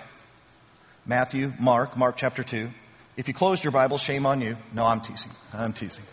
Matthew, 1.06 1.52
Mark, 1.58 1.96
Mark 1.96 2.16
chapter 2.16 2.44
2. 2.44 2.68
If 3.16 3.28
you 3.28 3.34
closed 3.34 3.64
your 3.64 3.72
Bible, 3.72 3.98
shame 3.98 4.26
on 4.26 4.40
you. 4.40 4.56
No, 4.72 4.84
I'm 4.84 5.00
teasing. 5.00 5.30
I'm 5.52 5.72
teasing. 5.72 6.04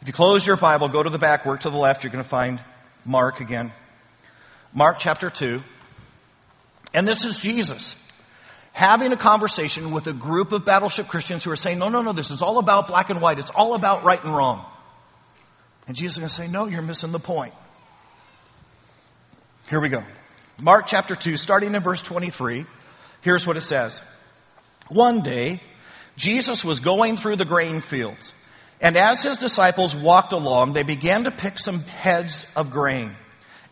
If 0.00 0.06
you 0.06 0.12
close 0.12 0.46
your 0.46 0.56
Bible, 0.56 0.88
go 0.88 1.02
to 1.02 1.10
the 1.10 1.18
back, 1.18 1.44
work 1.44 1.60
to 1.60 1.70
the 1.70 1.76
left, 1.76 2.04
you're 2.04 2.12
going 2.12 2.24
to 2.24 2.30
find 2.30 2.62
Mark 3.04 3.40
again. 3.40 3.72
Mark 4.72 4.98
chapter 4.98 5.30
2. 5.30 5.60
And 6.92 7.06
this 7.06 7.24
is 7.24 7.38
Jesus 7.38 7.94
having 8.72 9.12
a 9.12 9.16
conversation 9.16 9.90
with 9.90 10.06
a 10.06 10.12
group 10.12 10.52
of 10.52 10.64
battleship 10.64 11.08
Christians 11.08 11.44
who 11.44 11.50
are 11.50 11.56
saying, 11.56 11.78
no, 11.78 11.88
no, 11.88 12.02
no, 12.02 12.12
this 12.12 12.30
is 12.30 12.40
all 12.40 12.58
about 12.58 12.88
black 12.88 13.10
and 13.10 13.20
white. 13.20 13.38
It's 13.38 13.50
all 13.54 13.74
about 13.74 14.04
right 14.04 14.22
and 14.22 14.34
wrong. 14.34 14.64
And 15.86 15.96
Jesus 15.96 16.14
is 16.14 16.18
going 16.18 16.28
to 16.28 16.34
say, 16.34 16.48
no, 16.48 16.66
you're 16.66 16.82
missing 16.82 17.12
the 17.12 17.18
point. 17.18 17.52
Here 19.68 19.80
we 19.80 19.88
go. 19.88 20.02
Mark 20.58 20.86
chapter 20.86 21.14
2, 21.14 21.36
starting 21.36 21.74
in 21.74 21.82
verse 21.82 22.02
23. 22.02 22.66
Here's 23.22 23.46
what 23.46 23.56
it 23.56 23.62
says. 23.62 24.00
One 24.88 25.22
day, 25.22 25.60
Jesus 26.16 26.64
was 26.64 26.80
going 26.80 27.16
through 27.16 27.36
the 27.36 27.44
grain 27.44 27.80
fields. 27.80 28.32
And 28.80 28.96
as 28.96 29.22
his 29.22 29.38
disciples 29.38 29.94
walked 29.94 30.32
along, 30.32 30.72
they 30.72 30.82
began 30.82 31.24
to 31.24 31.30
pick 31.30 31.58
some 31.58 31.80
heads 31.80 32.46
of 32.56 32.70
grain. 32.70 33.14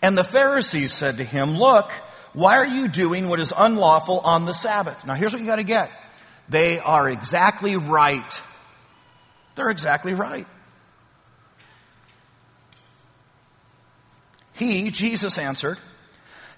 And 0.02 0.16
the 0.16 0.24
Pharisees 0.24 0.92
said 0.92 1.16
to 1.18 1.24
him, 1.24 1.56
look, 1.56 1.90
why 2.32 2.58
are 2.58 2.66
you 2.66 2.88
doing 2.88 3.28
what 3.28 3.40
is 3.40 3.52
unlawful 3.56 4.20
on 4.20 4.44
the 4.44 4.52
Sabbath? 4.52 5.04
Now 5.06 5.14
here's 5.14 5.32
what 5.32 5.40
you 5.40 5.46
gotta 5.46 5.64
get. 5.64 5.90
They 6.48 6.78
are 6.78 7.08
exactly 7.10 7.76
right. 7.76 8.40
They're 9.56 9.70
exactly 9.70 10.14
right. 10.14 10.46
He, 14.54 14.90
Jesus 14.90 15.38
answered, 15.38 15.78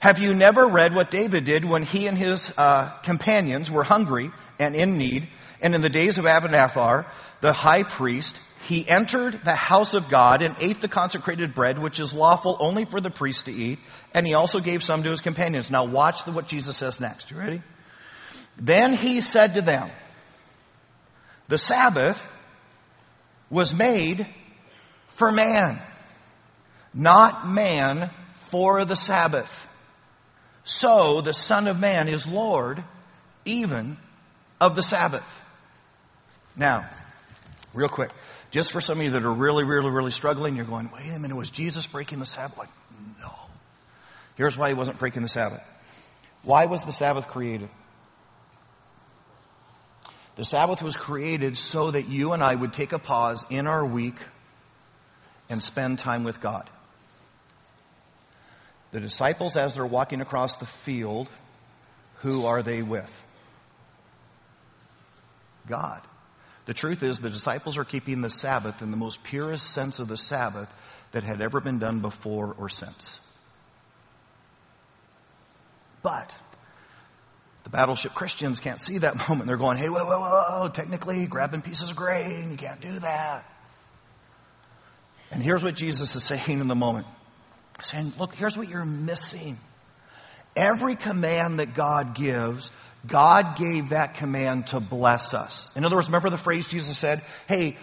have 0.00 0.18
you 0.18 0.34
never 0.34 0.66
read 0.66 0.94
what 0.94 1.10
David 1.10 1.44
did 1.44 1.62
when 1.62 1.82
he 1.82 2.06
and 2.06 2.16
his 2.16 2.50
uh, 2.56 2.88
companions 3.00 3.70
were 3.70 3.84
hungry 3.84 4.30
and 4.58 4.74
in 4.74 4.96
need 4.96 5.28
And 5.60 5.74
in 5.74 5.82
the 5.82 5.88
days 5.88 6.18
of 6.18 6.24
Abiathar, 6.24 7.06
the 7.40 7.52
high 7.52 7.82
priest, 7.82 8.38
he 8.66 8.88
entered 8.88 9.40
the 9.44 9.54
house 9.54 9.94
of 9.94 10.08
God 10.08 10.42
and 10.42 10.56
ate 10.58 10.80
the 10.80 10.88
consecrated 10.88 11.54
bread, 11.54 11.78
which 11.78 12.00
is 12.00 12.12
lawful 12.12 12.56
only 12.60 12.84
for 12.84 13.00
the 13.00 13.10
priest 13.10 13.44
to 13.46 13.52
eat, 13.52 13.78
and 14.14 14.26
he 14.26 14.34
also 14.34 14.60
gave 14.60 14.82
some 14.82 15.02
to 15.02 15.10
his 15.10 15.20
companions. 15.20 15.70
Now 15.70 15.84
watch 15.84 16.26
what 16.26 16.46
Jesus 16.46 16.76
says 16.76 17.00
next. 17.00 17.30
You 17.30 17.38
ready? 17.38 17.62
Then 18.58 18.94
he 18.94 19.20
said 19.20 19.54
to 19.54 19.62
them, 19.62 19.90
the 21.48 21.58
Sabbath 21.58 22.18
was 23.48 23.74
made 23.74 24.26
for 25.08 25.32
man, 25.32 25.80
not 26.94 27.48
man 27.48 28.10
for 28.50 28.84
the 28.84 28.96
Sabbath. 28.96 29.50
So 30.64 31.20
the 31.20 31.32
Son 31.32 31.66
of 31.66 31.78
Man 31.78 32.08
is 32.08 32.26
Lord 32.26 32.84
even 33.44 33.96
of 34.60 34.76
the 34.76 34.82
Sabbath. 34.82 35.24
Now, 36.54 36.88
real 37.72 37.88
quick, 37.88 38.10
just 38.50 38.70
for 38.70 38.80
some 38.80 38.98
of 38.98 39.04
you 39.04 39.10
that 39.12 39.24
are 39.24 39.32
really, 39.32 39.64
really, 39.64 39.90
really 39.90 40.10
struggling, 40.10 40.56
you're 40.56 40.66
going, 40.66 40.90
wait 40.94 41.10
a 41.10 41.18
minute, 41.18 41.36
was 41.36 41.50
Jesus 41.50 41.86
breaking 41.86 42.18
the 42.18 42.26
Sabbath? 42.26 42.58
Like, 42.58 42.68
no. 43.20 43.32
Here's 44.40 44.56
why 44.56 44.68
he 44.68 44.74
wasn't 44.74 44.98
breaking 44.98 45.20
the 45.20 45.28
Sabbath. 45.28 45.60
Why 46.44 46.64
was 46.64 46.82
the 46.86 46.92
Sabbath 46.92 47.26
created? 47.26 47.68
The 50.36 50.46
Sabbath 50.46 50.80
was 50.80 50.96
created 50.96 51.58
so 51.58 51.90
that 51.90 52.08
you 52.08 52.32
and 52.32 52.42
I 52.42 52.54
would 52.54 52.72
take 52.72 52.92
a 52.92 52.98
pause 52.98 53.44
in 53.50 53.66
our 53.66 53.84
week 53.84 54.14
and 55.50 55.62
spend 55.62 55.98
time 55.98 56.24
with 56.24 56.40
God. 56.40 56.70
The 58.92 59.00
disciples, 59.00 59.58
as 59.58 59.74
they're 59.74 59.84
walking 59.84 60.22
across 60.22 60.56
the 60.56 60.68
field, 60.86 61.28
who 62.20 62.46
are 62.46 62.62
they 62.62 62.80
with? 62.80 63.10
God. 65.68 66.00
The 66.64 66.72
truth 66.72 67.02
is, 67.02 67.18
the 67.18 67.28
disciples 67.28 67.76
are 67.76 67.84
keeping 67.84 68.22
the 68.22 68.30
Sabbath 68.30 68.80
in 68.80 68.90
the 68.90 68.96
most 68.96 69.22
purest 69.22 69.66
sense 69.74 69.98
of 69.98 70.08
the 70.08 70.16
Sabbath 70.16 70.70
that 71.12 71.24
had 71.24 71.42
ever 71.42 71.60
been 71.60 71.78
done 71.78 72.00
before 72.00 72.54
or 72.58 72.70
since. 72.70 73.20
But 76.02 76.34
the 77.64 77.70
battleship 77.70 78.14
Christians 78.14 78.60
can't 78.60 78.80
see 78.80 78.98
that 78.98 79.16
moment. 79.28 79.46
They're 79.46 79.56
going, 79.56 79.76
hey, 79.76 79.88
whoa, 79.88 80.04
whoa, 80.04 80.20
whoa, 80.20 80.68
technically 80.68 81.26
grabbing 81.26 81.62
pieces 81.62 81.90
of 81.90 81.96
grain, 81.96 82.50
you 82.50 82.56
can't 82.56 82.80
do 82.80 82.98
that. 83.00 83.44
And 85.30 85.42
here's 85.42 85.62
what 85.62 85.76
Jesus 85.76 86.16
is 86.16 86.24
saying 86.24 86.60
in 86.60 86.68
the 86.68 86.74
moment. 86.74 87.06
Saying, 87.82 88.14
look, 88.18 88.34
here's 88.34 88.56
what 88.56 88.68
you're 88.68 88.84
missing. 88.84 89.58
Every 90.56 90.96
command 90.96 91.60
that 91.60 91.74
God 91.74 92.14
gives 92.14 92.70
God 93.06 93.56
gave 93.56 93.90
that 93.90 94.14
command 94.14 94.68
to 94.68 94.80
bless 94.80 95.32
us. 95.32 95.70
In 95.74 95.84
other 95.84 95.96
words, 95.96 96.08
remember 96.08 96.30
the 96.30 96.36
phrase 96.36 96.66
Jesus 96.66 96.98
said, 96.98 97.22
hey, 97.46 97.78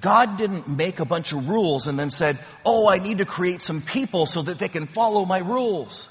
God 0.00 0.36
didn't 0.36 0.68
make 0.68 1.00
a 1.00 1.04
bunch 1.04 1.32
of 1.32 1.48
rules 1.48 1.88
and 1.88 1.98
then 1.98 2.10
said, 2.10 2.38
oh, 2.64 2.88
I 2.88 2.98
need 2.98 3.18
to 3.18 3.24
create 3.24 3.62
some 3.62 3.82
people 3.82 4.26
so 4.26 4.42
that 4.42 4.58
they 4.58 4.68
can 4.68 4.86
follow 4.86 5.24
my 5.24 5.38
rules. 5.38 6.08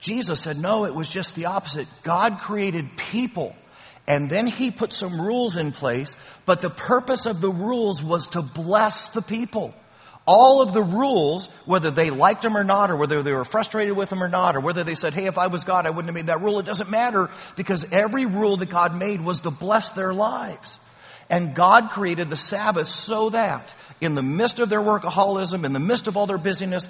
Jesus 0.00 0.40
said, 0.40 0.56
no, 0.56 0.84
it 0.84 0.94
was 0.94 1.08
just 1.08 1.34
the 1.34 1.46
opposite. 1.46 1.88
God 2.02 2.38
created 2.40 2.96
people 2.96 3.54
and 4.06 4.30
then 4.30 4.46
he 4.46 4.70
put 4.70 4.92
some 4.92 5.20
rules 5.20 5.56
in 5.56 5.72
place, 5.72 6.16
but 6.46 6.62
the 6.62 6.70
purpose 6.70 7.26
of 7.26 7.42
the 7.42 7.50
rules 7.50 8.02
was 8.02 8.28
to 8.28 8.40
bless 8.40 9.10
the 9.10 9.20
people 9.20 9.74
all 10.28 10.60
of 10.60 10.74
the 10.74 10.82
rules, 10.82 11.48
whether 11.64 11.90
they 11.90 12.10
liked 12.10 12.42
them 12.42 12.54
or 12.54 12.62
not, 12.62 12.90
or 12.90 12.96
whether 12.96 13.22
they 13.22 13.32
were 13.32 13.46
frustrated 13.46 13.96
with 13.96 14.10
them 14.10 14.22
or 14.22 14.28
not, 14.28 14.56
or 14.56 14.60
whether 14.60 14.84
they 14.84 14.94
said, 14.94 15.14
hey, 15.14 15.24
if 15.24 15.38
I 15.38 15.46
was 15.46 15.64
God, 15.64 15.86
I 15.86 15.90
wouldn't 15.90 16.08
have 16.08 16.14
made 16.14 16.26
that 16.26 16.42
rule, 16.42 16.58
it 16.58 16.66
doesn't 16.66 16.90
matter 16.90 17.30
because 17.56 17.86
every 17.90 18.26
rule 18.26 18.58
that 18.58 18.68
God 18.68 18.94
made 18.94 19.22
was 19.22 19.40
to 19.40 19.50
bless 19.50 19.92
their 19.92 20.12
lives. 20.12 20.78
And 21.30 21.54
God 21.54 21.88
created 21.92 22.28
the 22.28 22.36
Sabbath 22.36 22.90
so 22.90 23.30
that 23.30 23.74
in 24.02 24.14
the 24.14 24.22
midst 24.22 24.58
of 24.58 24.68
their 24.68 24.82
workaholism, 24.82 25.64
in 25.64 25.72
the 25.72 25.80
midst 25.80 26.08
of 26.08 26.16
all 26.18 26.26
their 26.26 26.36
busyness, 26.36 26.86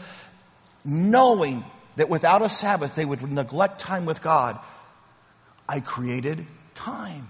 knowing 0.84 1.64
that 1.98 2.08
without 2.08 2.42
a 2.42 2.48
Sabbath 2.48 2.94
they 2.94 3.04
would 3.04 3.20
neglect 3.30 3.80
time 3.80 4.06
with 4.06 4.22
God, 4.22 4.58
I 5.68 5.80
created 5.80 6.46
time. 6.74 7.28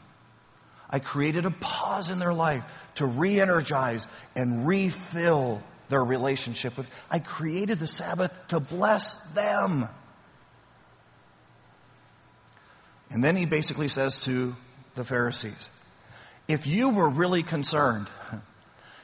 I 0.90 0.98
created 1.00 1.46
a 1.46 1.50
pause 1.50 2.10
in 2.10 2.18
their 2.18 2.34
life 2.34 2.64
to 2.96 3.06
re-energize 3.06 4.06
and 4.36 4.68
refill 4.68 5.62
their 5.88 6.04
relationship 6.04 6.76
with. 6.76 6.86
I 7.10 7.18
created 7.18 7.78
the 7.78 7.86
Sabbath 7.86 8.30
to 8.48 8.60
bless 8.60 9.16
them. 9.34 9.88
And 13.10 13.24
then 13.24 13.36
he 13.36 13.46
basically 13.46 13.88
says 13.88 14.20
to 14.20 14.54
the 14.94 15.04
Pharisees, 15.04 15.68
if 16.46 16.66
you 16.66 16.90
were 16.90 17.08
really 17.08 17.42
concerned, 17.42 18.08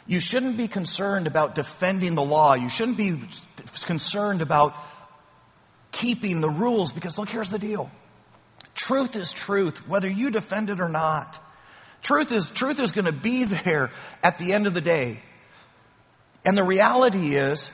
you 0.06 0.21
shouldn't 0.21 0.59
be 0.59 0.68
concerned 0.68 1.26
about 1.26 1.54
defending 1.54 2.14
the 2.14 2.23
law. 2.23 2.52
You 2.52 2.68
shouldn't 2.68 2.99
be 2.99 3.23
concerned 3.87 4.42
about 4.42 4.75
keeping 5.95 6.41
the 6.41 6.51
rules 6.51 6.93
because 6.93 7.17
look, 7.17 7.29
here's 7.29 7.51
the 7.51 7.59
deal. 7.59 7.91
Truth 8.75 9.15
is 9.15 9.33
truth, 9.33 9.89
whether 9.89 10.09
you 10.09 10.31
defend 10.31 10.69
it 10.69 10.81
or 10.81 10.89
not. 10.89 11.41
Truth 12.03 12.33
is, 12.33 12.51
truth 12.51 12.81
is 12.81 12.93
going 12.93 13.07
to 13.07 13.13
be 13.13 13.45
there 13.45 13.91
at 14.23 14.39
the 14.39 14.53
end 14.53 14.67
of 14.67 14.75
the 14.75 14.81
day. 14.81 15.21
And 16.45 16.57
the 16.57 16.65
reality 16.65 17.37
is, 17.37 17.71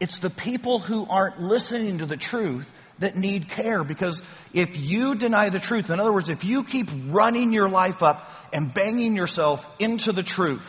it's 0.00 0.18
the 0.18 0.30
people 0.30 0.80
who 0.80 1.06
aren't 1.06 1.40
listening 1.40 1.98
to 1.98 2.06
the 2.06 2.16
truth 2.16 2.68
that 2.98 3.16
need 3.16 3.50
care 3.50 3.84
because 3.84 4.20
if 4.52 4.76
you 4.76 5.14
deny 5.14 5.50
the 5.50 5.60
truth, 5.60 5.90
in 5.90 6.00
other 6.00 6.12
words, 6.12 6.28
if 6.28 6.44
you 6.44 6.64
keep 6.64 6.88
running 7.08 7.52
your 7.52 7.68
life 7.68 8.02
up 8.02 8.28
and 8.52 8.74
banging 8.74 9.14
yourself 9.14 9.64
into 9.78 10.10
the 10.12 10.22
truth, 10.22 10.66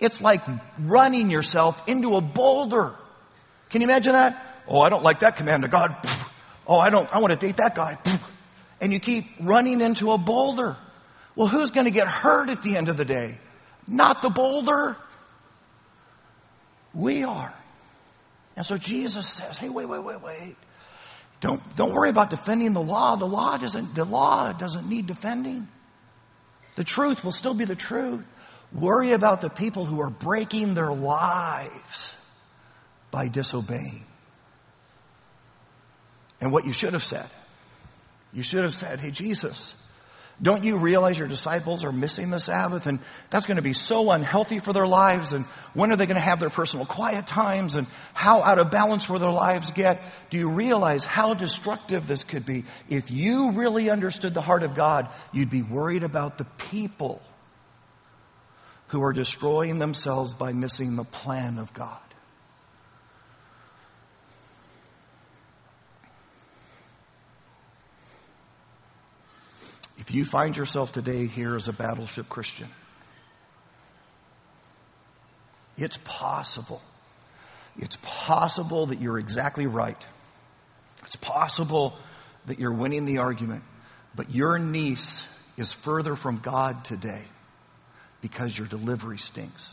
it's 0.00 0.20
like 0.20 0.42
running 0.80 1.30
yourself 1.30 1.80
into 1.86 2.16
a 2.16 2.20
boulder. 2.20 2.96
Can 3.70 3.82
you 3.82 3.86
imagine 3.86 4.14
that? 4.14 4.51
Oh, 4.72 4.80
I 4.80 4.88
don't 4.88 5.02
like 5.02 5.20
that 5.20 5.36
command 5.36 5.64
of 5.64 5.70
God. 5.70 5.94
Oh, 6.64 6.78
I 6.78 6.90
don't, 6.90 7.12
I 7.12 7.18
want 7.18 7.32
to 7.32 7.46
date 7.46 7.56
that 7.56 7.74
guy. 7.74 7.98
And 8.80 8.92
you 8.92 8.98
keep 8.98 9.26
running 9.40 9.80
into 9.80 10.10
a 10.12 10.18
boulder. 10.18 10.76
Well, 11.36 11.46
who's 11.46 11.70
going 11.70 11.84
to 11.86 11.90
get 11.90 12.08
hurt 12.08 12.50
at 12.50 12.62
the 12.62 12.76
end 12.76 12.88
of 12.88 12.96
the 12.96 13.04
day? 13.04 13.38
Not 13.86 14.22
the 14.22 14.30
boulder. 14.30 14.96
We 16.94 17.24
are. 17.24 17.54
And 18.56 18.66
so 18.66 18.76
Jesus 18.76 19.28
says, 19.28 19.56
hey, 19.56 19.68
wait, 19.68 19.86
wait, 19.86 20.02
wait, 20.02 20.20
wait. 20.20 20.56
Don't, 21.40 21.60
don't 21.76 21.92
worry 21.92 22.10
about 22.10 22.30
defending 22.30 22.72
the 22.72 22.80
law. 22.80 23.16
The 23.16 23.24
law 23.24 23.56
doesn't, 23.56 23.94
the 23.94 24.04
law 24.04 24.52
doesn't 24.52 24.88
need 24.88 25.06
defending. 25.06 25.68
The 26.76 26.84
truth 26.84 27.24
will 27.24 27.32
still 27.32 27.54
be 27.54 27.64
the 27.64 27.76
truth. 27.76 28.24
Worry 28.72 29.12
about 29.12 29.40
the 29.40 29.50
people 29.50 29.84
who 29.84 30.00
are 30.00 30.10
breaking 30.10 30.74
their 30.74 30.92
lives 30.92 32.10
by 33.10 33.28
disobeying. 33.28 34.06
And 36.42 36.50
what 36.50 36.66
you 36.66 36.72
should 36.72 36.92
have 36.92 37.04
said, 37.04 37.30
you 38.32 38.42
should 38.42 38.64
have 38.64 38.74
said, 38.74 38.98
hey, 38.98 39.12
Jesus, 39.12 39.74
don't 40.42 40.64
you 40.64 40.76
realize 40.76 41.16
your 41.16 41.28
disciples 41.28 41.84
are 41.84 41.92
missing 41.92 42.30
the 42.30 42.40
Sabbath 42.40 42.86
and 42.86 42.98
that's 43.30 43.46
going 43.46 43.58
to 43.58 43.62
be 43.62 43.74
so 43.74 44.10
unhealthy 44.10 44.58
for 44.58 44.72
their 44.72 44.88
lives 44.88 45.32
and 45.32 45.46
when 45.72 45.92
are 45.92 45.96
they 45.96 46.06
going 46.06 46.16
to 46.16 46.20
have 46.20 46.40
their 46.40 46.50
personal 46.50 46.84
quiet 46.84 47.28
times 47.28 47.76
and 47.76 47.86
how 48.12 48.42
out 48.42 48.58
of 48.58 48.72
balance 48.72 49.08
will 49.08 49.20
their 49.20 49.30
lives 49.30 49.70
get? 49.70 50.02
Do 50.30 50.38
you 50.38 50.48
realize 50.48 51.04
how 51.04 51.34
destructive 51.34 52.08
this 52.08 52.24
could 52.24 52.44
be? 52.44 52.64
If 52.88 53.12
you 53.12 53.52
really 53.52 53.88
understood 53.88 54.34
the 54.34 54.42
heart 54.42 54.64
of 54.64 54.74
God, 54.74 55.10
you'd 55.32 55.48
be 55.48 55.62
worried 55.62 56.02
about 56.02 56.38
the 56.38 56.46
people 56.70 57.22
who 58.88 59.00
are 59.04 59.12
destroying 59.12 59.78
themselves 59.78 60.34
by 60.34 60.52
missing 60.52 60.96
the 60.96 61.04
plan 61.04 61.58
of 61.58 61.72
God. 61.72 62.00
If 70.12 70.16
you 70.16 70.26
find 70.26 70.54
yourself 70.54 70.92
today 70.92 71.26
here 71.26 71.56
as 71.56 71.68
a 71.68 71.72
battleship 71.72 72.28
Christian, 72.28 72.68
it's 75.78 75.98
possible. 76.04 76.82
It's 77.78 77.96
possible 78.02 78.88
that 78.88 79.00
you're 79.00 79.18
exactly 79.18 79.66
right. 79.66 79.96
It's 81.06 81.16
possible 81.16 81.96
that 82.44 82.58
you're 82.58 82.74
winning 82.74 83.06
the 83.06 83.20
argument, 83.20 83.64
but 84.14 84.34
your 84.34 84.58
niece 84.58 85.24
is 85.56 85.72
further 85.72 86.14
from 86.14 86.40
God 86.40 86.84
today 86.84 87.22
because 88.20 88.58
your 88.58 88.66
delivery 88.66 89.16
stinks. 89.16 89.66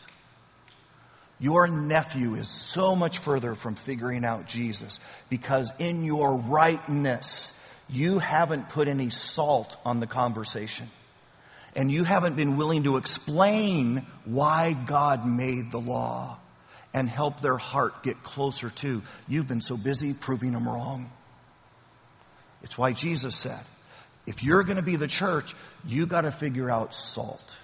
Your 1.38 1.68
nephew 1.68 2.36
is 2.36 2.48
so 2.48 2.96
much 2.96 3.18
further 3.18 3.56
from 3.56 3.76
figuring 3.76 4.24
out 4.24 4.48
Jesus 4.48 5.02
because 5.30 5.70
in 5.80 6.06
your 6.06 6.38
rightness, 6.38 7.52
you 7.90 8.20
haven't 8.20 8.70
put 8.70 8.88
any 8.88 9.10
salt 9.10 9.76
on 9.86 10.00
the 10.00 10.08
conversation. 10.08 10.90
And 11.76 11.92
you 11.92 12.04
haven't 12.04 12.36
been 12.36 12.58
willing 12.58 12.84
to 12.84 12.98
explain 12.98 14.06
why 14.26 14.74
God 14.74 15.26
made 15.26 15.72
the 15.72 15.80
law 15.80 16.40
and 16.94 17.08
help 17.08 17.42
their 17.42 17.58
heart 17.58 18.04
get 18.04 18.24
closer 18.24 18.70
to. 18.70 19.04
You've 19.28 19.48
been 19.48 19.62
so 19.62 19.78
busy 19.78 20.14
proving 20.14 20.54
them 20.54 20.68
wrong. 20.68 21.12
It's 22.64 22.78
why 22.78 22.94
Jesus 22.94 23.36
said, 23.36 23.64
if 24.26 24.44
you're 24.44 24.64
going 24.64 24.78
to 24.78 24.84
be 24.84 24.96
the 24.96 25.08
church, 25.08 25.56
you 25.86 26.06
got 26.06 26.22
to 26.22 26.32
figure 26.32 26.70
out 26.70 26.94
salt. 26.94 27.56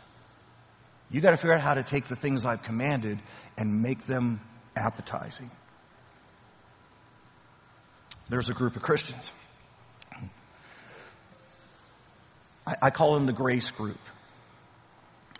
You 1.09 1.21
got 1.21 1.31
to 1.31 1.37
figure 1.37 1.53
out 1.53 1.61
how 1.61 1.73
to 1.73 1.83
take 1.83 2.07
the 2.07 2.15
things 2.15 2.45
I've 2.45 2.63
commanded 2.63 3.19
and 3.57 3.81
make 3.81 4.07
them 4.07 4.41
appetizing. 4.75 5.51
There's 8.29 8.49
a 8.49 8.53
group 8.53 8.75
of 8.75 8.81
Christians. 8.81 9.31
I, 12.65 12.75
I 12.83 12.89
call 12.89 13.15
them 13.15 13.25
the 13.25 13.33
grace 13.33 13.71
group. 13.71 13.99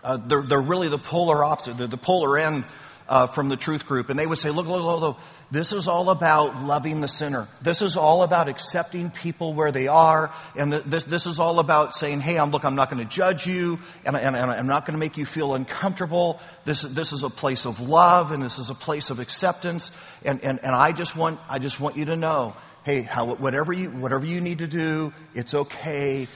Uh, 0.02 0.18
they're, 0.18 0.42
they're 0.42 0.62
really 0.62 0.88
the 0.88 0.98
polar 0.98 1.44
opposite. 1.44 1.78
They're 1.78 1.86
the 1.86 1.96
polar 1.96 2.38
end 2.38 2.64
uh, 3.08 3.26
from 3.28 3.48
the 3.48 3.56
truth 3.56 3.86
group. 3.86 4.10
And 4.10 4.18
they 4.18 4.26
would 4.26 4.38
say, 4.38 4.50
look, 4.50 4.66
look, 4.66 4.82
look, 4.82 5.00
look, 5.00 5.18
this 5.50 5.72
is 5.72 5.86
all 5.86 6.10
about 6.10 6.62
loving 6.62 7.00
the 7.00 7.08
sinner. 7.08 7.48
This 7.62 7.82
is 7.82 7.96
all 7.96 8.22
about 8.22 8.48
accepting 8.48 9.10
people 9.10 9.54
where 9.54 9.70
they 9.70 9.86
are. 9.86 10.34
And 10.56 10.72
the, 10.72 10.80
this, 10.80 11.04
this 11.04 11.26
is 11.26 11.38
all 11.38 11.60
about 11.60 11.94
saying, 11.94 12.20
hey, 12.20 12.36
I'm, 12.38 12.50
look, 12.50 12.64
I'm 12.64 12.74
not 12.74 12.90
going 12.90 13.06
to 13.06 13.12
judge 13.12 13.46
you 13.46 13.78
and, 14.04 14.16
and, 14.16 14.36
and 14.36 14.50
I'm 14.50 14.66
not 14.66 14.86
going 14.86 14.94
to 14.94 14.98
make 14.98 15.16
you 15.16 15.26
feel 15.26 15.54
uncomfortable. 15.54 16.40
This, 16.64 16.82
this 16.82 17.12
is 17.12 17.22
a 17.22 17.30
place 17.30 17.64
of 17.64 17.80
love 17.80 18.32
and 18.32 18.42
this 18.42 18.58
is 18.58 18.70
a 18.70 18.74
place 18.74 19.10
of 19.10 19.20
acceptance. 19.20 19.90
And, 20.24 20.42
and, 20.42 20.58
and 20.62 20.74
I 20.74 20.92
just 20.92 21.16
want, 21.16 21.40
I 21.48 21.58
just 21.58 21.78
want 21.78 21.96
you 21.96 22.06
to 22.06 22.16
know, 22.16 22.56
hey, 22.84 23.02
how, 23.02 23.34
whatever 23.34 23.72
you, 23.72 23.90
whatever 23.90 24.26
you 24.26 24.40
need 24.40 24.58
to 24.58 24.66
do, 24.66 25.12
it's 25.34 25.54
okay. 25.54 26.28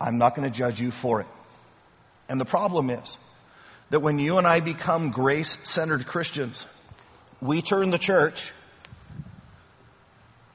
I'm 0.00 0.18
not 0.18 0.34
going 0.34 0.50
to 0.50 0.56
judge 0.56 0.80
you 0.80 0.90
for 0.90 1.20
it. 1.20 1.26
And 2.28 2.40
the 2.40 2.44
problem 2.44 2.90
is 2.90 3.16
that 3.90 4.00
when 4.00 4.18
you 4.18 4.38
and 4.38 4.46
I 4.46 4.60
become 4.60 5.10
grace 5.10 5.56
centered 5.64 6.06
Christians, 6.06 6.66
we 7.40 7.62
turn 7.62 7.90
the 7.90 7.98
church 7.98 8.52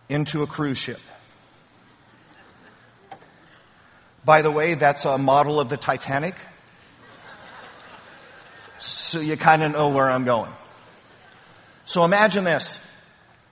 into 0.09 0.43
a 0.43 0.47
cruise 0.47 0.77
ship. 0.77 0.99
By 4.23 4.41
the 4.41 4.51
way, 4.51 4.75
that's 4.75 5.05
a 5.05 5.17
model 5.17 5.59
of 5.59 5.69
the 5.69 5.77
Titanic. 5.77 6.35
So 8.79 9.19
you 9.19 9.37
kind 9.37 9.63
of 9.63 9.71
know 9.71 9.89
where 9.89 10.09
I'm 10.09 10.25
going. 10.25 10.51
So 11.85 12.03
imagine 12.03 12.43
this. 12.43 12.77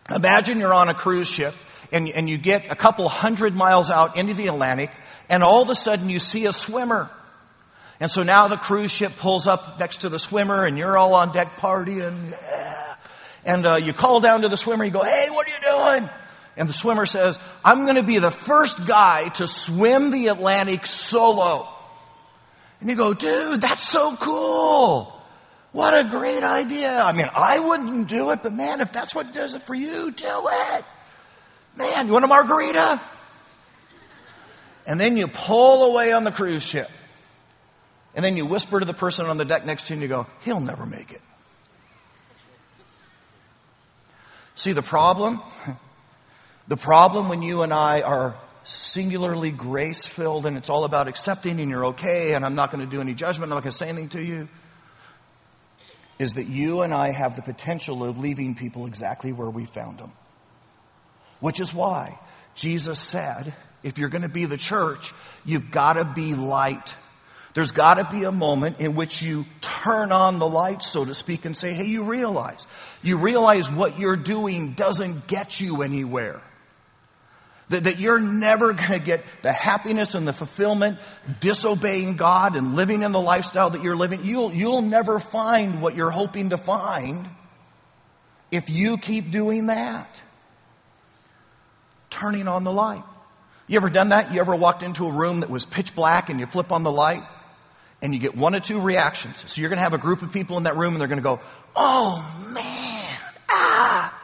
Imagine 0.10 0.60
you're 0.60 0.74
on 0.74 0.89
a 0.89 0.93
cruise 0.93 1.27
ship 1.27 1.53
and, 1.91 2.08
and 2.10 2.29
you 2.29 2.38
get 2.38 2.65
a 2.69 2.75
couple 2.75 3.08
hundred 3.10 3.55
miles 3.55 3.89
out 3.89 4.17
into 4.17 4.34
the 4.34 4.48
Atlantic 4.48 4.91
and 5.29 5.43
all 5.43 5.62
of 5.62 5.69
a 5.69 5.75
sudden 5.75 6.09
you 6.09 6.19
see 6.19 6.45
a 6.45 6.53
swimmer 6.53 7.09
and 8.00 8.09
so 8.09 8.24
now 8.24 8.48
the 8.48 8.57
cruise 8.57 8.91
ship 8.91 9.13
pulls 9.17 9.45
up 9.45 9.77
next 9.79 10.01
to 10.01 10.09
the 10.09 10.19
swimmer 10.19 10.63
and 10.63 10.77
you're 10.77 10.98
all 10.98 11.13
on 11.15 11.33
deck 11.33 11.57
partying. 11.57 12.31
Yeah. 12.31 12.95
And 13.43 13.65
uh, 13.65 13.75
you 13.75 13.93
call 13.93 14.21
down 14.21 14.41
to 14.41 14.50
the 14.50 14.57
swimmer, 14.57 14.86
you 14.86 14.91
go, 14.91 15.03
hey, 15.03 15.29
what 15.29 15.48
are 15.48 15.51
you 15.51 16.00
doing? 16.00 16.09
And 16.55 16.69
the 16.69 16.74
swimmer 16.74 17.05
says, 17.05 17.38
I'm 17.63 17.83
going 17.83 17.95
to 17.95 18.03
be 18.03 18.19
the 18.19 18.31
first 18.31 18.86
guy 18.86 19.29
to 19.36 19.48
swim 19.48 20.12
the 20.12 20.27
Atlantic 20.27 20.86
solo. 20.86 21.67
And 22.79 22.89
you 22.89 22.95
go, 22.95 23.13
dude, 23.13 23.62
that's 23.62 23.88
so 23.88 24.15
cool. 24.15 25.13
What 25.71 25.98
a 25.98 26.09
great 26.09 26.43
idea. 26.43 26.98
I 26.98 27.13
mean, 27.13 27.29
I 27.33 27.59
wouldn't 27.59 28.07
do 28.07 28.31
it, 28.31 28.43
but 28.43 28.53
man, 28.53 28.81
if 28.81 28.91
that's 28.91 29.13
what 29.13 29.33
does 29.33 29.55
it 29.55 29.63
for 29.63 29.75
you, 29.75 30.12
do 30.12 30.48
it. 30.51 30.86
Man, 31.75 32.07
you 32.07 32.13
want 32.13 32.25
a 32.25 32.29
margarita? 32.29 33.01
And 34.89 35.00
then 35.00 35.17
you 35.17 35.27
pull 35.27 35.84
away 35.84 36.13
on 36.13 36.24
the 36.24 36.31
cruise 36.31 36.63
ship. 36.63 36.89
And 38.15 38.25
then 38.25 38.36
you 38.36 38.48
whisper 38.48 38.79
to 38.79 38.88
the 38.88 38.93
person 38.93 39.27
on 39.27 39.38
the 39.38 39.46
deck 39.46 39.63
next 39.63 39.84
to 39.84 39.89
you 39.89 39.93
and 39.93 40.01
you 40.01 40.08
go, 40.08 40.25
he'll 40.41 40.60
never 40.60 40.84
make 40.84 41.12
it. 41.12 41.22
See 44.55 44.74
the 44.74 44.81
problem? 44.81 45.41
The 46.67 46.77
problem 46.77 47.29
when 47.29 47.41
you 47.41 47.63
and 47.63 47.74
I 47.74 48.01
are 48.01 48.38
singularly 48.63 49.50
grace 49.50 50.05
filled 50.05 50.46
and 50.46 50.55
it's 50.55 50.69
all 50.69 50.84
about 50.84 51.08
accepting 51.08 51.60
and 51.60 51.67
you're 51.67 51.88
okay 51.88 52.36
and 52.36 52.46
I'm 52.46 52.53
not 52.53 52.72
going 52.72 52.88
to 52.88 52.96
do 52.96 53.01
any 53.01 53.15
judgment, 53.15 53.51
I'm 53.51 53.55
not 53.55 53.63
going 53.63 53.72
to 53.72 53.77
say 53.79 53.89
anything 53.89 54.10
to 54.10 54.22
you, 54.22 54.48
is 56.19 56.34
that 56.34 56.46
you 56.46 56.84
and 56.84 56.93
I 56.93 57.12
have 57.12 57.36
the 57.36 57.41
potential 57.41 58.03
of 58.03 58.19
leaving 58.19 58.53
people 58.53 58.86
exactly 58.86 59.34
where 59.34 59.50
we 59.50 59.65
found 59.65 59.98
them. 59.98 60.12
Which 61.40 61.59
is 61.59 61.74
why 61.74 62.20
Jesus 62.53 63.00
said, 63.00 63.55
if 63.83 63.98
you're 63.98 64.09
going 64.09 64.24
to 64.24 64.29
be 64.29 64.46
the 64.46 64.57
church, 64.57 65.13
you've 65.46 65.72
got 65.72 65.94
to 65.94 66.05
be 66.05 66.33
light 66.33 66.87
there's 67.53 67.72
got 67.72 67.96
to 67.96 68.07
be 68.11 68.25
a 68.25 68.31
moment 68.31 68.79
in 68.79 68.96
which 68.96 69.22
you 69.22 69.46
turn 69.59 70.11
on 70.11 70.39
the 70.39 70.48
light, 70.48 70.83
so 70.83 71.03
to 71.03 71.13
speak, 71.13 71.46
and 71.46 71.57
say, 71.57 71.74
hey, 71.74 71.85
you 71.85 72.03
realize. 72.03 72.65
You 73.01 73.18
realize 73.18 73.70
what 73.70 74.00
you're 74.00 74.15
doing 74.15 74.74
doesn't 74.74 75.27
get 75.27 75.59
you 75.59 75.81
anywhere. 75.81 76.42
That, 77.70 77.85
that 77.85 78.00
you're 78.00 78.20
never 78.20 78.74
going 78.74 78.92
to 78.92 79.00
get 79.00 79.24
the 79.42 79.51
happiness 79.51 80.13
and 80.15 80.27
the 80.27 80.33
fulfillment 80.33 81.00
disobeying 81.39 82.18
God 82.18 82.55
and 82.55 82.75
living 82.75 83.01
in 83.01 83.11
the 83.11 83.20
lifestyle 83.20 83.72
that 83.72 83.83
you're 83.83 83.98
living. 83.98 84.24
You'll, 84.24 84.53
you'll 84.53 84.81
never 84.81 85.20
find 85.20 85.81
what 85.81 85.96
you're 85.96 86.11
hoping 86.11 86.51
to 86.51 86.57
find 86.57 87.29
if 88.51 88.70
you 88.70 88.98
keep 88.98 89.31
doing 89.31 89.68
that. 89.68 90.22
Turning 92.09 92.48
on 92.48 92.63
the 92.63 92.72
light. 92.72 93.03
You 93.70 93.77
ever 93.77 93.90
done 93.90 94.10
that? 94.10 94.34
You 94.34 94.42
ever 94.42 94.55
walked 94.55 94.84
into 94.84 95.08
a 95.08 95.12
room 95.12 95.40
that 95.40 95.50
was 95.50 95.64
pitch 95.64 95.96
black 95.96 96.29
and 96.29 96.42
you 96.42 96.48
flip 96.48 96.74
on 96.74 96.84
the 96.84 96.92
light? 96.92 97.24
and 98.01 98.14
you 98.14 98.20
get 98.20 98.36
one 98.36 98.55
or 98.55 98.60
two 98.60 98.79
reactions. 98.79 99.44
So 99.48 99.62
you're 99.62 99.70
going 99.70 99.77
to 99.77 99.84
have 99.84 99.94
a 99.94 99.98
group 99.98 100.22
of 100.22 100.32
people 100.32 100.58
in 100.58 100.64
that 100.64 100.77
room 100.77 100.94
and 100.94 101.01
they're 101.01 101.08
going 101.08 101.20
to 101.20 101.24
go, 101.24 101.40
oh 101.75 102.48
man, 102.50 103.20
ah. 103.50 104.18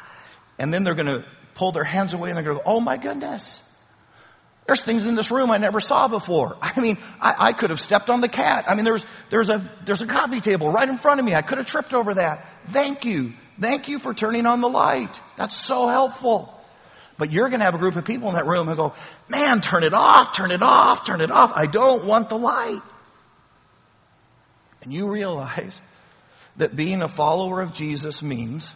And 0.58 0.74
then 0.74 0.84
they're 0.84 0.96
going 0.96 1.08
to 1.08 1.26
pull 1.56 1.72
their 1.72 1.84
hands 1.84 2.14
away 2.14 2.30
and 2.30 2.38
they're 2.38 2.44
going 2.44 2.58
to 2.58 2.64
go, 2.64 2.72
oh 2.72 2.80
my 2.80 2.98
goodness. 2.98 3.60
There's 4.68 4.84
things 4.84 5.06
in 5.06 5.16
this 5.16 5.30
room 5.30 5.52
I 5.52 5.58
never 5.58 5.80
saw 5.80 6.08
before. 6.08 6.58
I 6.62 6.80
mean, 6.80 6.98
I, 7.20 7.36
I 7.50 7.54
could 7.54 7.70
have 7.70 7.82
stepped 7.82 8.10
on 8.10 8.22
the 8.22 8.30
cat. 8.30 8.66
I 8.68 8.76
mean, 8.76 8.86
there's, 8.86 9.06
there's 9.30 9.50
a, 9.50 9.70
there's 9.86 10.02
a 10.02 10.08
coffee 10.08 10.42
table 10.42 10.72
right 10.72 10.88
in 10.88 10.98
front 10.98 11.20
of 11.20 11.26
me. 11.26 11.36
I 11.36 11.42
could 11.42 11.58
have 11.58 11.68
tripped 11.68 11.94
over 11.94 12.14
that. 12.16 12.46
Thank 12.72 13.06
you. 13.06 13.34
Thank 13.60 13.88
you 13.88 14.00
for 14.00 14.14
turning 14.14 14.46
on 14.46 14.62
the 14.62 14.70
light. 14.70 15.16
That's 15.38 15.56
so 15.56 15.88
helpful. 15.88 16.52
But 17.18 17.32
you're 17.32 17.50
going 17.50 17.60
to 17.60 17.66
have 17.66 17.76
a 17.76 17.80
group 17.80 17.96
of 17.96 18.06
people 18.06 18.28
in 18.30 18.36
that 18.36 18.46
room 18.46 18.68
who 18.68 18.76
go, 18.76 18.94
man, 19.30 19.62
turn 19.62 19.84
it 19.84 19.94
off, 19.94 20.36
turn 20.36 20.52
it 20.52 20.62
off, 20.62 21.06
turn 21.06 21.22
it 21.22 21.32
off. 21.32 21.52
I 21.56 21.66
don't 21.66 22.06
want 22.06 22.30
the 22.30 22.38
light 22.38 22.82
and 24.86 24.94
you 24.94 25.10
realize 25.10 25.78
that 26.58 26.76
being 26.76 27.02
a 27.02 27.10
follower 27.10 27.62
of 27.62 27.74
Jesus 27.74 28.22
means 28.22 28.72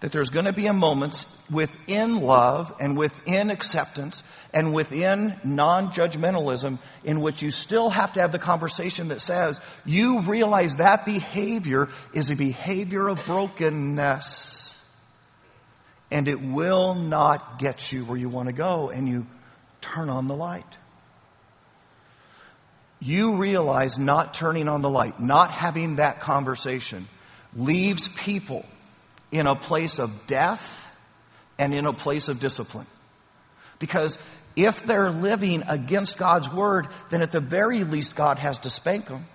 that 0.00 0.10
there's 0.10 0.30
going 0.30 0.46
to 0.46 0.52
be 0.52 0.66
a 0.66 0.72
moment 0.72 1.26
within 1.50 2.20
love 2.20 2.72
and 2.80 2.96
within 2.96 3.50
acceptance 3.50 4.22
and 4.54 4.72
within 4.72 5.38
non-judgmentalism 5.44 6.78
in 7.04 7.20
which 7.20 7.42
you 7.42 7.50
still 7.50 7.90
have 7.90 8.12
to 8.14 8.20
have 8.20 8.32
the 8.32 8.38
conversation 8.38 9.08
that 9.08 9.20
says 9.20 9.60
you 9.84 10.20
realize 10.22 10.76
that 10.76 11.04
behavior 11.04 11.88
is 12.14 12.30
a 12.30 12.36
behavior 12.36 13.08
of 13.08 13.24
brokenness 13.26 14.61
and 16.12 16.28
it 16.28 16.40
will 16.40 16.94
not 16.94 17.58
get 17.58 17.90
you 17.90 18.04
where 18.04 18.16
you 18.16 18.28
want 18.28 18.46
to 18.46 18.52
go 18.52 18.90
and 18.90 19.08
you 19.08 19.26
turn 19.80 20.08
on 20.08 20.28
the 20.28 20.36
light 20.36 20.66
you 23.02 23.34
realize 23.34 23.98
not 23.98 24.32
turning 24.32 24.68
on 24.68 24.80
the 24.80 24.88
light, 24.88 25.18
not 25.18 25.50
having 25.50 25.96
that 25.96 26.20
conversation, 26.20 27.08
leaves 27.54 28.08
people 28.08 28.64
in 29.32 29.48
a 29.48 29.56
place 29.56 29.98
of 29.98 30.10
death 30.28 30.62
and 31.58 31.74
in 31.74 31.84
a 31.84 31.92
place 31.92 32.28
of 32.28 32.38
discipline. 32.38 32.86
Because 33.80 34.18
if 34.54 34.86
they're 34.86 35.10
living 35.10 35.64
against 35.66 36.16
God's 36.16 36.48
word, 36.48 36.86
then 37.10 37.22
at 37.22 37.32
the 37.32 37.40
very 37.40 37.82
least 37.82 38.14
God 38.14 38.38
has 38.38 38.60
to 38.60 38.70
spank 38.70 39.08
them. 39.08 39.26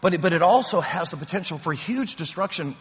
But 0.00 0.14
it, 0.14 0.22
but 0.22 0.32
it 0.32 0.40
also 0.40 0.80
has 0.80 1.10
the 1.10 1.18
potential 1.18 1.58
for 1.58 1.74
huge 1.74 2.16
destruction 2.16 2.76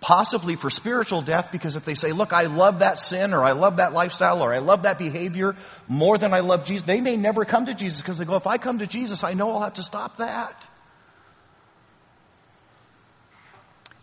possibly 0.00 0.56
for 0.56 0.70
spiritual 0.70 1.22
death 1.22 1.48
because 1.50 1.76
if 1.76 1.84
they 1.84 1.94
say, 1.94 2.12
look, 2.12 2.32
I 2.32 2.42
love 2.42 2.80
that 2.80 3.00
sin 3.00 3.32
or 3.32 3.42
I 3.42 3.52
love 3.52 3.78
that 3.78 3.92
lifestyle 3.92 4.42
or 4.42 4.52
I 4.52 4.58
love 4.58 4.82
that 4.82 4.98
behavior 4.98 5.56
more 5.88 6.18
than 6.18 6.32
I 6.32 6.40
love 6.40 6.64
Jesus, 6.64 6.86
they 6.86 7.00
may 7.00 7.16
never 7.16 7.44
come 7.44 7.66
to 7.66 7.74
Jesus 7.74 8.02
because 8.02 8.18
they 8.18 8.24
go, 8.24 8.36
if 8.36 8.46
I 8.46 8.58
come 8.58 8.78
to 8.78 8.86
Jesus, 8.86 9.24
I 9.24 9.32
know 9.32 9.50
I'll 9.50 9.62
have 9.62 9.74
to 9.74 9.82
stop 9.82 10.18
that. 10.18 10.62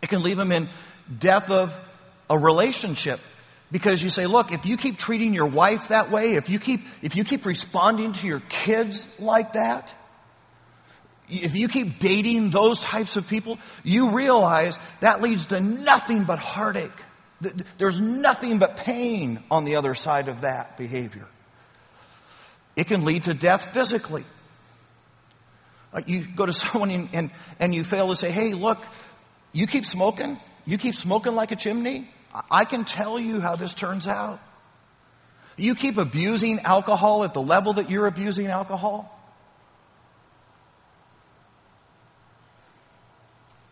It 0.02 0.08
can 0.08 0.22
leave 0.22 0.36
them 0.36 0.52
in 0.52 0.68
death 1.18 1.48
of 1.48 1.72
a 2.28 2.38
relationship 2.38 3.20
because 3.70 4.02
you 4.02 4.10
say, 4.10 4.26
look, 4.26 4.52
if 4.52 4.66
you 4.66 4.76
keep 4.76 4.98
treating 4.98 5.32
your 5.32 5.46
wife 5.46 5.88
that 5.88 6.10
way, 6.10 6.34
if 6.34 6.48
you 6.48 6.58
keep, 6.58 6.80
if 7.02 7.16
you 7.16 7.24
keep 7.24 7.46
responding 7.46 8.12
to 8.14 8.26
your 8.26 8.40
kids 8.40 9.06
like 9.18 9.54
that, 9.54 9.92
if 11.28 11.54
you 11.54 11.68
keep 11.68 11.98
dating 11.98 12.50
those 12.50 12.80
types 12.80 13.16
of 13.16 13.26
people, 13.26 13.58
you 13.82 14.10
realize 14.10 14.78
that 15.00 15.22
leads 15.22 15.46
to 15.46 15.60
nothing 15.60 16.24
but 16.24 16.38
heartache. 16.38 16.90
There's 17.78 18.00
nothing 18.00 18.58
but 18.58 18.78
pain 18.78 19.42
on 19.50 19.64
the 19.64 19.76
other 19.76 19.94
side 19.94 20.28
of 20.28 20.42
that 20.42 20.76
behavior. 20.76 21.26
It 22.76 22.88
can 22.88 23.04
lead 23.04 23.24
to 23.24 23.34
death 23.34 23.72
physically. 23.72 24.24
Like 25.92 26.08
you 26.08 26.26
go 26.34 26.46
to 26.46 26.52
someone 26.52 26.90
and, 26.90 27.08
and, 27.12 27.30
and 27.58 27.74
you 27.74 27.84
fail 27.84 28.08
to 28.08 28.16
say, 28.16 28.30
hey, 28.30 28.52
look, 28.52 28.78
you 29.52 29.66
keep 29.66 29.86
smoking, 29.86 30.38
you 30.66 30.78
keep 30.78 30.94
smoking 30.94 31.34
like 31.34 31.52
a 31.52 31.56
chimney. 31.56 32.10
I 32.50 32.64
can 32.64 32.84
tell 32.84 33.18
you 33.18 33.40
how 33.40 33.54
this 33.54 33.72
turns 33.74 34.08
out. 34.08 34.40
You 35.56 35.76
keep 35.76 35.98
abusing 35.98 36.58
alcohol 36.60 37.22
at 37.22 37.32
the 37.32 37.40
level 37.40 37.74
that 37.74 37.88
you're 37.88 38.06
abusing 38.06 38.48
alcohol? 38.48 39.13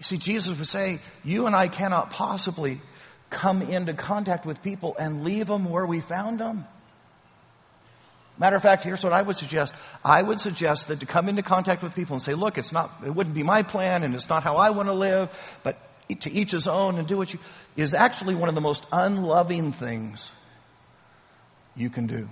You 0.02 0.04
see, 0.04 0.18
Jesus 0.18 0.58
would 0.58 0.66
say, 0.66 0.98
You 1.22 1.46
and 1.46 1.54
I 1.54 1.68
cannot 1.68 2.10
possibly 2.10 2.80
come 3.30 3.62
into 3.62 3.94
contact 3.94 4.44
with 4.44 4.60
people 4.60 4.96
and 4.98 5.22
leave 5.22 5.46
them 5.46 5.70
where 5.70 5.86
we 5.86 6.00
found 6.00 6.40
them. 6.40 6.64
Matter 8.36 8.56
of 8.56 8.62
fact, 8.62 8.82
here's 8.82 9.04
what 9.04 9.12
I 9.12 9.22
would 9.22 9.36
suggest. 9.36 9.72
I 10.04 10.20
would 10.20 10.40
suggest 10.40 10.88
that 10.88 10.98
to 11.00 11.06
come 11.06 11.28
into 11.28 11.44
contact 11.44 11.84
with 11.84 11.94
people 11.94 12.14
and 12.14 12.22
say, 12.22 12.34
look, 12.34 12.58
it's 12.58 12.72
not, 12.72 12.90
it 13.06 13.14
wouldn't 13.14 13.36
be 13.36 13.44
my 13.44 13.62
plan 13.62 14.02
and 14.02 14.16
it's 14.16 14.28
not 14.28 14.42
how 14.42 14.56
I 14.56 14.70
want 14.70 14.88
to 14.88 14.92
live, 14.92 15.28
but 15.62 15.78
to 16.22 16.32
each 16.32 16.50
his 16.50 16.66
own 16.66 16.98
and 16.98 17.06
do 17.06 17.16
what 17.16 17.32
you, 17.32 17.38
is 17.76 17.94
actually 17.94 18.34
one 18.34 18.48
of 18.48 18.56
the 18.56 18.60
most 18.60 18.84
unloving 18.90 19.72
things 19.72 20.28
you 21.76 21.90
can 21.90 22.08
do. 22.08 22.28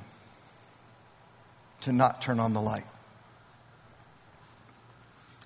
To 1.82 1.92
not 1.92 2.20
turn 2.20 2.40
on 2.40 2.52
the 2.52 2.60
light. 2.60 2.84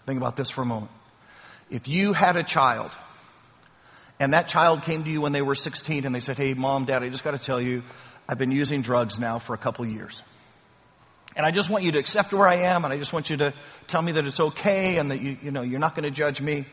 Think 0.07 0.17
about 0.17 0.37
this 0.37 0.49
for 0.51 0.63
a 0.63 0.67
moment. 0.67 0.91
If 1.75 1.89
you 1.89 2.13
had 2.13 2.37
a 2.37 2.45
child 2.45 2.93
and 4.21 4.33
that 4.33 4.47
child 4.47 4.85
came 4.85 5.03
to 5.03 5.11
you 5.11 5.21
when 5.21 5.33
they 5.33 5.43
were 5.43 5.57
16 5.57 6.07
and 6.07 6.15
they 6.15 6.21
said, 6.21 6.37
Hey, 6.37 6.55
mom, 6.55 6.85
dad, 6.85 7.03
I 7.03 7.09
just 7.09 7.25
got 7.25 7.33
to 7.33 7.39
tell 7.39 7.61
you, 7.61 7.83
I've 8.29 8.39
been 8.39 8.53
using 8.53 8.81
drugs 8.81 9.19
now 9.19 9.41
for 9.41 9.55
a 9.55 9.59
couple 9.59 9.85
years. 9.85 10.23
And 11.35 11.45
I 11.45 11.51
just 11.51 11.69
want 11.71 11.83
you 11.83 11.91
to 11.91 11.99
accept 11.99 12.33
where 12.33 12.47
I 12.47 12.59
am 12.59 12.85
and 12.85 12.95
I 12.95 12.99
just 12.99 13.13
want 13.13 13.29
you 13.29 13.39
to 13.39 13.53
tell 13.89 14.01
me 14.01 14.13
that 14.13 14.25
it's 14.25 14.39
okay 14.39 14.99
and 14.99 15.11
that 15.11 15.21
you, 15.21 15.37
you 15.43 15.51
know, 15.51 15.63
you're 15.63 15.81
not 15.81 15.97
going 15.97 16.05
to 16.05 16.13
judge 16.13 16.41
me. 16.41 16.65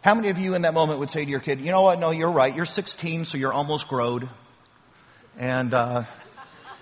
How 0.00 0.14
many 0.14 0.30
of 0.30 0.38
you 0.38 0.54
in 0.54 0.62
that 0.62 0.72
moment 0.72 1.00
would 1.00 1.10
say 1.10 1.22
to 1.22 1.30
your 1.30 1.40
kid, 1.40 1.60
you 1.60 1.70
know 1.70 1.82
what? 1.82 2.00
No, 2.00 2.12
you're 2.12 2.32
right. 2.32 2.56
You're 2.56 2.64
16, 2.64 3.26
so 3.26 3.36
you're 3.36 3.52
almost 3.52 3.88
growed. 3.88 4.26
And, 5.38 5.74
uh, 5.74 6.04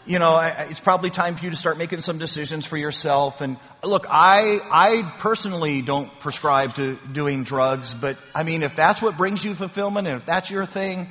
you 0.06 0.18
know, 0.18 0.38
it's 0.70 0.80
probably 0.80 1.10
time 1.10 1.36
for 1.36 1.44
you 1.44 1.50
to 1.50 1.56
start 1.56 1.76
making 1.76 2.00
some 2.00 2.18
decisions 2.18 2.64
for 2.64 2.76
yourself. 2.76 3.40
And 3.40 3.58
look, 3.82 4.06
I, 4.08 4.60
I 4.70 5.14
personally 5.18 5.82
don't 5.82 6.10
prescribe 6.20 6.76
to 6.76 6.98
doing 7.12 7.44
drugs, 7.44 7.92
but 7.94 8.16
I 8.34 8.42
mean, 8.42 8.62
if 8.62 8.74
that's 8.74 9.02
what 9.02 9.16
brings 9.16 9.44
you 9.44 9.54
fulfillment 9.54 10.06
and 10.06 10.20
if 10.20 10.26
that's 10.26 10.50
your 10.50 10.66
thing, 10.66 11.08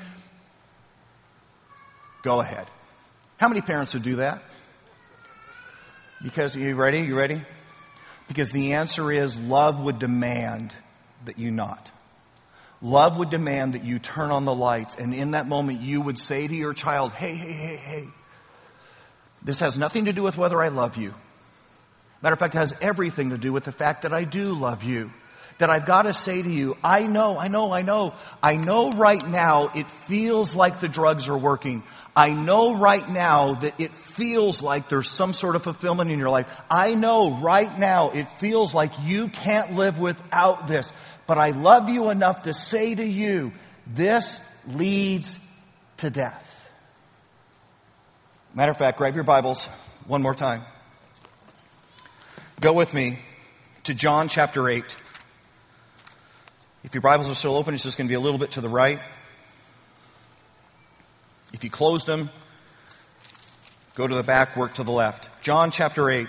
go 2.23 2.41
ahead. 2.41 2.67
How 3.38 3.47
many 3.47 3.62
parents 3.62 3.93
would 3.93 4.04
do 4.04 4.15
that? 4.17 4.41
Because, 6.23 6.56
you 6.56 6.76
ready? 6.76 7.02
You 7.02 7.15
ready? 7.15 7.43
Because 8.28 8.52
the 8.52 8.73
answer 8.73 9.12
is 9.12 9.39
love 9.39 9.80
would 9.80 10.00
demand 10.00 10.73
that 11.26 11.38
you 11.38 11.52
not. 11.52 11.91
Love 12.82 13.17
would 13.17 13.30
demand 13.30 13.73
that 13.73 13.84
you 13.84 14.00
turn 14.00 14.32
on 14.32 14.45
the 14.45 14.54
lights, 14.54 14.95
and 14.95 15.13
in 15.13 15.32
that 15.32 15.47
moment 15.47 15.82
you 15.82 16.02
would 16.02 16.17
say 16.17 16.47
to 16.47 16.56
your 16.56 16.73
child, 16.73 17.12
hey, 17.12 17.36
hey, 17.36 17.54
hey, 17.54 17.76
hey, 17.76 18.08
this 19.43 19.60
has 19.60 19.78
nothing 19.78 20.06
to 20.06 20.13
do 20.13 20.23
with 20.23 20.38
whether 20.38 20.62
I 20.62 20.69
love 20.69 20.97
you. 20.97 21.13
Matter 22.21 22.34
of 22.34 22.39
fact, 22.39 22.56
it 22.56 22.60
has 22.60 22.73
everything 22.82 23.30
to 23.30 23.38
do 23.38 23.54
with 23.54 23.65
the 23.65 23.71
fact 23.71 24.02
that 24.02 24.13
I 24.13 24.23
do 24.23 24.54
love 24.54 24.84
you. 24.84 25.12
That 25.60 25.71
I've 25.71 25.88
got 25.88 26.04
to 26.04 26.13
say 26.13 26.39
to 26.39 26.50
you, 26.50 26.78
I 26.84 27.08
know, 27.08 27.36
I 27.38 27.47
know, 27.47 27.71
I 27.71 27.82
know. 27.82 28.13
I 28.43 28.58
know 28.58 28.91
right 28.91 29.26
now 29.28 29.71
it 29.73 29.88
feels 30.08 30.54
like 30.54 30.80
the 30.80 30.88
drugs 30.88 31.28
are 31.30 31.38
working. 31.38 31.84
I 32.15 32.30
know 32.30 32.78
right 32.78 33.08
now 33.10 33.56
that 33.56 33.80
it 33.80 33.95
feels 33.95 34.62
like 34.62 34.88
there's 34.88 35.10
some 35.10 35.34
sort 35.34 35.56
of 35.56 35.63
fulfillment 35.63 36.12
in 36.12 36.19
your 36.19 36.30
life. 36.30 36.45
I 36.69 36.93
know 36.93 37.39
right 37.41 37.76
now 37.78 38.12
it 38.12 38.28
feels 38.39 38.76
like 38.76 38.91
you 39.02 39.30
can't 39.30 39.73
live 39.73 39.97
without 39.97 40.67
this. 40.67 40.91
But 41.26 41.39
I 41.39 41.50
love 41.50 41.89
you 41.89 42.12
enough 42.12 42.43
to 42.43 42.54
say 42.54 42.93
to 42.93 43.04
you, 43.04 43.52
this 43.88 44.39
leads 44.67 45.39
to 45.97 46.12
death. 46.12 46.43
Matter 48.58 48.72
of 48.72 48.80
fact, 48.80 48.98
grab 48.98 49.13
your 49.13 49.24
Bibles 49.24 49.70
one 50.08 50.24
more 50.24 50.34
time. 50.34 50.63
Go 52.60 52.74
with 52.74 52.91
me 52.91 53.20
to 53.84 53.93
John 53.93 54.30
chapter 54.30 54.67
8. 54.67 54.84
If 56.84 56.96
your 56.96 57.04
Bibles 57.04 57.30
are 57.30 57.36
still 57.36 57.56
open, 57.56 57.76
it's 57.76 57.84
just 57.84 58.00
going 58.00 58.08
to 58.08 58.12
be 58.12 58.15
a 58.15 58.20
little 58.20 58.39
bit 58.39 58.54
to 58.54 58.62
the 58.62 58.67
right. 58.67 59.00
If 61.54 61.63
you 61.63 61.70
closed 61.70 62.08
them, 62.08 62.32
go 63.93 64.08
to 64.08 64.15
the 64.15 64.24
back, 64.24 64.58
work 64.58 64.74
to 64.74 64.84
the 64.84 64.91
left. 64.91 65.30
John 65.43 65.70
chapter 65.70 66.10
8. 66.10 66.28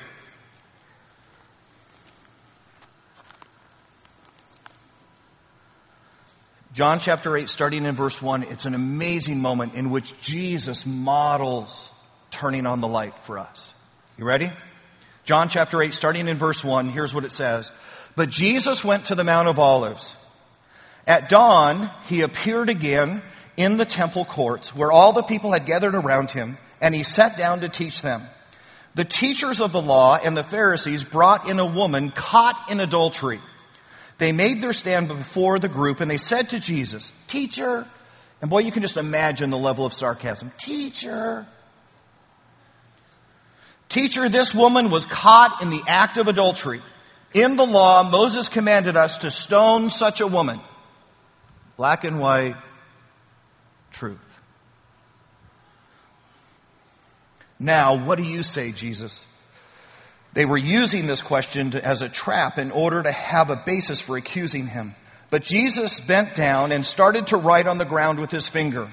John 6.75 7.01
chapter 7.01 7.35
8, 7.35 7.49
starting 7.49 7.87
in 7.87 7.97
verse 7.97 8.21
1, 8.21 8.43
it's 8.43 8.67
an 8.67 8.75
amazing 8.75 9.41
moment 9.41 9.73
in 9.73 9.89
which 9.89 10.13
Jesus 10.21 10.85
models 10.85 11.89
turning 12.39 12.67
on 12.67 12.81
the 12.81 12.89
light 12.89 13.15
for 13.25 13.39
us. 13.39 13.73
You 14.17 14.25
ready? 14.25 14.51
John 15.25 15.49
chapter 15.49 15.83
8, 15.83 15.93
starting 15.93 16.29
in 16.29 16.39
verse 16.39 16.63
1, 16.63 16.89
here's 16.89 17.13
what 17.13 17.25
it 17.25 17.33
says. 17.33 17.71
But 18.17 18.31
Jesus 18.31 18.85
went 18.85 19.07
to 19.07 19.15
the 19.15 19.25
Mount 19.25 19.49
of 19.49 19.59
Olives. 19.59 20.15
At 21.07 21.29
dawn, 21.29 21.91
he 22.07 22.23
appeared 22.23 22.71
again 22.71 23.23
in 23.57 23.77
the 23.77 23.85
temple 23.85 24.25
courts 24.25 24.75
where 24.75 24.93
all 24.93 25.13
the 25.13 25.23
people 25.23 25.53
had 25.53 25.67
gathered 25.67 25.95
around 25.95 26.31
him, 26.31 26.59
and 26.81 26.95
he 26.95 27.03
sat 27.03 27.37
down 27.37 27.61
to 27.61 27.69
teach 27.69 28.03
them. 28.03 28.23
The 28.95 29.05
teachers 29.05 29.61
of 29.61 29.73
the 29.73 29.83
law 29.83 30.17
and 30.17 30.37
the 30.37 30.45
Pharisees 30.45 31.05
brought 31.05 31.49
in 31.49 31.59
a 31.59 31.67
woman 31.67 32.11
caught 32.11 32.71
in 32.71 32.81
adultery. 32.81 33.41
They 34.19 34.33
made 34.33 34.63
their 34.63 34.73
stand 34.73 35.09
before 35.09 35.59
the 35.59 35.69
group 35.69 36.01
and 36.01 36.11
they 36.11 36.17
said 36.17 36.51
to 36.51 36.61
Jesus, 36.61 37.13
Teacher, 37.29 37.87
and 38.41 38.51
boy, 38.51 38.61
you 38.61 38.73
can 38.73 38.83
just 38.83 38.97
imagine 38.97 39.51
the 39.51 39.59
level 39.59 39.87
of 39.87 39.95
sarcasm. 39.95 40.53
Teacher, 40.59 41.47
Teacher, 43.89 44.29
this 44.29 44.55
woman 44.55 44.91
was 44.91 45.07
caught 45.07 45.63
in 45.63 45.71
the 45.71 45.83
act 45.87 46.19
of 46.19 46.29
adultery. 46.29 46.83
In 47.33 47.57
the 47.57 47.65
law, 47.65 48.03
Moses 48.03 48.49
commanded 48.49 48.97
us 48.97 49.19
to 49.19 49.31
stone 49.31 49.91
such 49.91 50.21
a 50.21 50.27
woman. 50.27 50.61
Black 51.77 52.05
and 52.05 52.21
white 52.21 52.57
truth. 53.93 54.19
Now, 57.59 58.05
what 58.05 58.19
do 58.19 58.25
you 58.25 58.43
say, 58.43 58.73
Jesus? 58.73 59.25
They 60.33 60.45
were 60.45 60.59
using 60.59 61.07
this 61.07 61.23
question 61.23 61.73
to, 61.73 61.85
as 61.85 62.03
a 62.03 62.09
trap 62.09 62.59
in 62.59 62.71
order 62.71 63.03
to 63.03 63.11
have 63.11 63.51
a 63.51 63.63
basis 63.65 64.01
for 64.01 64.17
accusing 64.17 64.67
him. 64.67 64.95
But 65.31 65.43
Jesus 65.43 65.99
bent 66.01 66.37
down 66.37 66.73
and 66.73 66.87
started 66.87 67.29
to 67.29 67.37
write 67.37 67.67
on 67.67 67.79
the 67.79 67.85
ground 67.85 68.21
with 68.21 68.31
his 68.31 68.49
finger. 68.49 68.93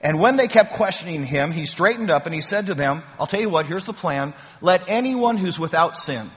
And 0.00 0.20
when 0.20 0.36
they 0.36 0.46
kept 0.46 0.74
questioning 0.74 1.24
him, 1.24 1.50
he 1.50 1.66
straightened 1.66 2.10
up 2.10 2.26
and 2.26 2.34
he 2.34 2.40
said 2.40 2.66
to 2.66 2.74
them, 2.74 3.02
I'll 3.18 3.26
tell 3.26 3.40
you 3.40 3.50
what, 3.50 3.66
here's 3.66 3.84
the 3.84 3.92
plan. 3.92 4.32
Let 4.60 4.88
anyone 4.88 5.36
who's 5.36 5.58
without 5.58 5.96
sin, 5.96 6.30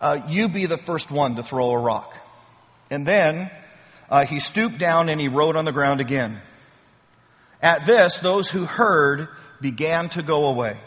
uh, 0.00 0.20
you 0.28 0.48
be 0.48 0.66
the 0.66 0.78
first 0.78 1.10
one 1.10 1.36
to 1.36 1.42
throw 1.42 1.70
a 1.70 1.78
rock. 1.78 2.14
And 2.90 3.06
then 3.06 3.50
uh, 4.08 4.24
he 4.24 4.40
stooped 4.40 4.78
down 4.78 5.08
and 5.10 5.20
he 5.20 5.28
wrote 5.28 5.56
on 5.56 5.66
the 5.66 5.72
ground 5.72 6.00
again. 6.00 6.40
At 7.60 7.86
this, 7.86 8.18
those 8.20 8.48
who 8.48 8.64
heard 8.64 9.28
began 9.60 10.08
to 10.10 10.22
go 10.22 10.46
away. 10.46 10.78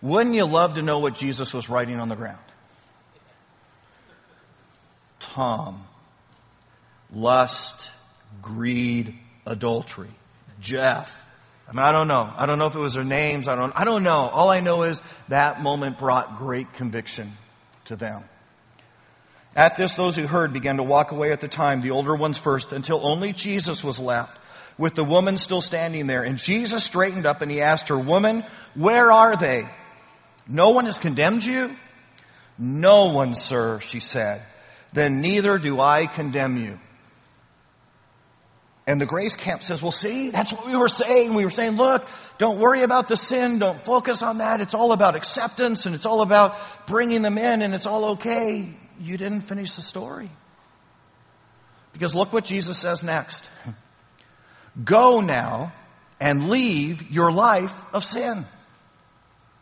Wouldn't 0.00 0.34
you 0.34 0.44
love 0.44 0.74
to 0.74 0.82
know 0.82 1.00
what 1.00 1.14
Jesus 1.14 1.52
was 1.52 1.68
writing 1.68 2.00
on 2.00 2.08
the 2.08 2.16
ground? 2.16 2.38
Tom, 5.20 5.84
lust, 7.12 7.90
greed, 8.40 9.14
adultery. 9.46 10.10
Jeff, 10.60 11.12
I 11.72 11.74
mean, 11.74 11.84
I 11.86 11.92
don't 11.92 12.06
know. 12.06 12.30
I 12.36 12.44
don't 12.44 12.58
know 12.58 12.66
if 12.66 12.74
it 12.74 12.78
was 12.78 12.92
their 12.92 13.04
names. 13.04 13.48
I 13.48 13.56
don't, 13.56 13.72
I 13.74 13.84
don't 13.84 14.02
know. 14.02 14.28
All 14.28 14.50
I 14.50 14.60
know 14.60 14.82
is 14.82 15.00
that 15.28 15.62
moment 15.62 15.98
brought 15.98 16.36
great 16.36 16.74
conviction 16.74 17.32
to 17.86 17.96
them. 17.96 18.24
At 19.56 19.78
this, 19.78 19.94
those 19.94 20.14
who 20.14 20.26
heard 20.26 20.52
began 20.52 20.76
to 20.76 20.82
walk 20.82 21.12
away 21.12 21.32
at 21.32 21.40
the 21.40 21.48
time, 21.48 21.80
the 21.80 21.92
older 21.92 22.14
ones 22.14 22.36
first, 22.36 22.72
until 22.72 23.06
only 23.06 23.32
Jesus 23.32 23.82
was 23.82 23.98
left, 23.98 24.36
with 24.76 24.94
the 24.94 25.04
woman 25.04 25.38
still 25.38 25.62
standing 25.62 26.06
there. 26.06 26.22
And 26.24 26.36
Jesus 26.36 26.84
straightened 26.84 27.24
up 27.24 27.40
and 27.40 27.50
he 27.50 27.62
asked 27.62 27.88
her, 27.88 27.98
Woman, 27.98 28.44
where 28.74 29.10
are 29.10 29.36
they? 29.36 29.66
No 30.46 30.70
one 30.70 30.84
has 30.84 30.98
condemned 30.98 31.44
you? 31.44 31.74
No 32.58 33.12
one, 33.12 33.34
sir, 33.34 33.80
she 33.80 34.00
said. 34.00 34.42
Then 34.92 35.22
neither 35.22 35.56
do 35.56 35.80
I 35.80 36.06
condemn 36.06 36.58
you. 36.58 36.78
And 38.86 39.00
the 39.00 39.06
grace 39.06 39.36
camp 39.36 39.62
says, 39.62 39.80
well, 39.80 39.92
see, 39.92 40.30
that's 40.30 40.52
what 40.52 40.66
we 40.66 40.74
were 40.74 40.88
saying. 40.88 41.34
We 41.34 41.44
were 41.44 41.50
saying, 41.50 41.76
look, 41.76 42.04
don't 42.38 42.58
worry 42.58 42.82
about 42.82 43.06
the 43.06 43.16
sin. 43.16 43.60
Don't 43.60 43.84
focus 43.84 44.22
on 44.22 44.38
that. 44.38 44.60
It's 44.60 44.74
all 44.74 44.90
about 44.90 45.14
acceptance 45.14 45.86
and 45.86 45.94
it's 45.94 46.06
all 46.06 46.20
about 46.20 46.56
bringing 46.88 47.22
them 47.22 47.38
in 47.38 47.62
and 47.62 47.74
it's 47.74 47.86
all 47.86 48.04
okay. 48.16 48.74
You 49.00 49.16
didn't 49.16 49.42
finish 49.42 49.76
the 49.76 49.82
story. 49.82 50.30
Because 51.92 52.14
look 52.14 52.32
what 52.32 52.44
Jesus 52.44 52.78
says 52.78 53.04
next. 53.04 53.44
Go 54.84 55.20
now 55.20 55.72
and 56.20 56.48
leave 56.48 57.02
your 57.10 57.30
life 57.30 57.72
of 57.92 58.04
sin. 58.04 58.46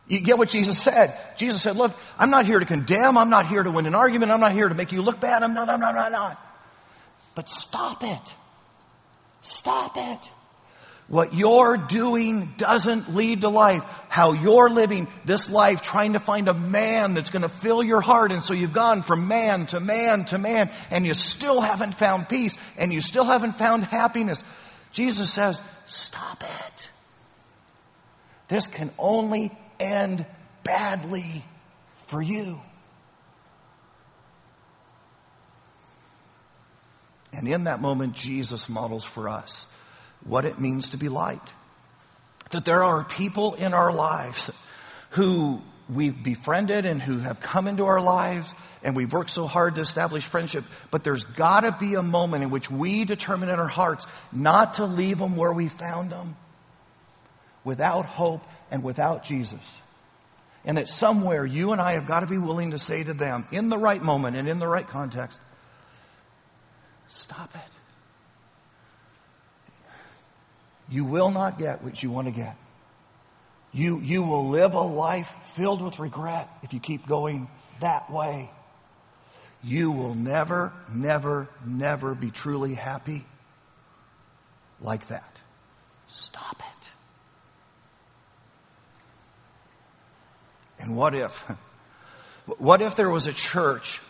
You 0.07 0.21
get 0.21 0.39
what 0.39 0.49
Jesus 0.49 0.83
said? 0.83 1.19
Jesus 1.37 1.63
said, 1.63 1.77
look, 1.77 1.93
I'm 2.19 2.31
not 2.31 2.47
here 2.47 2.59
to 2.59 2.67
condemn. 2.67 3.19
I'm 3.19 3.31
not 3.31 3.49
here 3.49 3.63
to 3.63 3.71
win 3.71 3.87
an 3.87 3.95
argument. 3.95 4.33
I'm 4.33 4.41
not 4.41 4.53
here 4.53 4.69
to 4.69 4.75
make 4.75 4.93
you 4.93 5.03
look 5.03 5.21
bad. 5.21 5.43
I'm 5.43 5.53
not, 5.53 5.69
I'm 5.69 5.79
not, 5.79 5.95
I'm 5.95 6.11
not. 6.11 6.41
But 7.35 7.49
stop 7.49 8.03
it. 8.03 8.35
Stop 9.43 9.97
it. 9.97 10.31
What 11.09 11.35
you're 11.35 11.77
doing 11.77 12.55
doesn't 12.57 13.17
lead 13.17 13.41
to 13.41 13.49
life. 13.49 13.83
How 14.09 14.33
you're 14.33 14.71
living 14.71 15.09
this 15.25 15.51
life 15.51 15.83
trying 15.83 16.13
to 16.13 16.21
find 16.21 16.47
a 16.47 16.55
man 16.55 17.15
that's 17.15 17.31
going 17.31 17.43
to 17.43 17.49
fill 17.49 17.83
your 17.83 18.01
heart. 18.01 18.31
And 18.31 18.45
so 18.45 18.55
you've 18.55 18.73
gone 18.73 19.03
from 19.03 19.27
man 19.27 19.67
to 19.67 19.81
man 19.81 20.25
to 20.27 20.39
man 20.39 20.71
and 20.89 21.05
you 21.05 21.15
still 21.15 21.61
haven't 21.61 21.99
found 21.99 22.29
peace 22.29 22.57
and 22.79 22.93
you 22.93 23.01
still 23.01 23.25
haven't 23.25 23.59
found 23.59 23.85
happiness. 23.85 24.41
Jesus 24.93 25.33
says, 25.33 25.61
stop 25.87 26.45
it. 26.45 26.89
This 28.47 28.69
can 28.69 28.93
only 28.97 29.51
end 29.81 30.25
badly 30.63 31.45
for 32.07 32.23
you. 32.23 32.61
And 37.33 37.47
in 37.49 37.65
that 37.65 37.81
moment, 37.81 38.15
Jesus 38.15 38.69
models 38.69 39.05
for 39.05 39.29
us 39.29 39.67
what 40.25 40.45
it 40.45 40.61
means 40.61 40.91
to 40.91 40.97
be 40.97 41.09
light. 41.09 41.41
That 42.51 42.65
there 42.65 42.83
are 42.83 43.05
people 43.05 43.55
in 43.55 43.75
our 43.75 43.93
lives 43.93 44.51
who 45.11 45.61
we've 45.89 46.23
befriended 46.23 46.87
and 46.87 47.01
who 47.01 47.19
have 47.19 47.41
come 47.41 47.67
into 47.67 47.85
our 47.85 48.01
lives 48.01 48.53
and 48.83 48.97
we've 48.97 49.13
worked 49.13 49.31
so 49.31 49.47
hard 49.47 49.75
to 49.75 49.83
establish 49.83 50.25
friendship, 50.25 50.65
but 50.91 51.05
there's 51.05 51.25
gotta 51.25 51.77
be 51.79 51.95
a 51.95 52.03
moment 52.03 52.43
in 52.45 52.51
which 52.51 52.71
we 52.71 53.05
determine 53.05 53.49
in 53.49 53.59
our 53.59 53.69
hearts 53.69 54.07
not 54.33 54.75
to 54.75 54.87
leave 54.87 55.19
them 55.19 55.37
where 55.37 55.53
we 55.53 55.69
found 55.69 56.11
them 56.11 56.37
without 57.63 58.07
hope 58.07 58.43
and 58.71 58.83
without 58.83 59.23
Jesus. 59.25 59.61
And 60.65 60.79
that 60.79 60.89
somewhere 60.89 61.45
you 61.45 61.73
and 61.73 61.81
I 61.81 61.93
have 61.93 62.07
got 62.07 62.21
to 62.21 62.27
be 62.27 62.39
willing 62.39 62.73
to 62.73 62.79
say 62.79 63.03
to 63.03 63.15
them 63.15 63.47
in 63.51 63.69
the 63.69 63.79
right 63.79 64.03
moment 64.03 64.37
and 64.37 64.49
in 64.49 64.59
the 64.59 64.69
right 64.69 64.87
context, 64.87 65.39
stop 67.11 67.55
it. 67.55 67.61
You 70.89 71.05
will 71.05 71.31
not 71.31 71.59
get 71.59 71.85
what 71.85 72.03
you 72.03 72.11
want 72.11 72.27
to 72.27 72.33
get. 72.33 72.57
You, 73.73 74.01
you 74.01 74.23
will 74.23 74.49
live 74.49 74.75
a 74.75 74.81
life 74.81 75.29
filled 75.55 75.81
with 75.83 76.01
regret 76.01 76.49
if 76.63 76.73
you 76.73 76.81
keep 76.81 77.07
going 77.07 77.49
that 77.81 78.11
way. 78.11 78.51
You 79.63 79.93
will 79.93 80.15
never, 80.15 80.73
never, 80.93 81.49
never 81.65 82.15
be 82.15 82.31
truly 82.31 82.75
happy 82.75 83.25
like 84.81 85.07
that. 85.09 85.39
Stop 86.09 86.57
it. 86.59 86.89
And 90.83 90.97
what 90.97 91.15
if? 91.15 91.33
What 92.59 92.83
if 92.83 92.97
there 92.97 93.11
was 93.11 93.29
a 93.29 93.33
church 93.33 94.01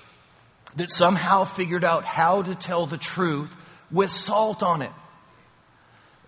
that 0.76 0.90
somehow 0.90 1.44
figured 1.44 1.85
out 1.85 2.04
how 2.04 2.42
to 2.42 2.54
tell 2.54 2.87
the 2.87 2.98
truth 2.98 3.50
with 3.90 4.11
salt 4.11 4.62
on 4.62 4.83
it? 4.83 4.92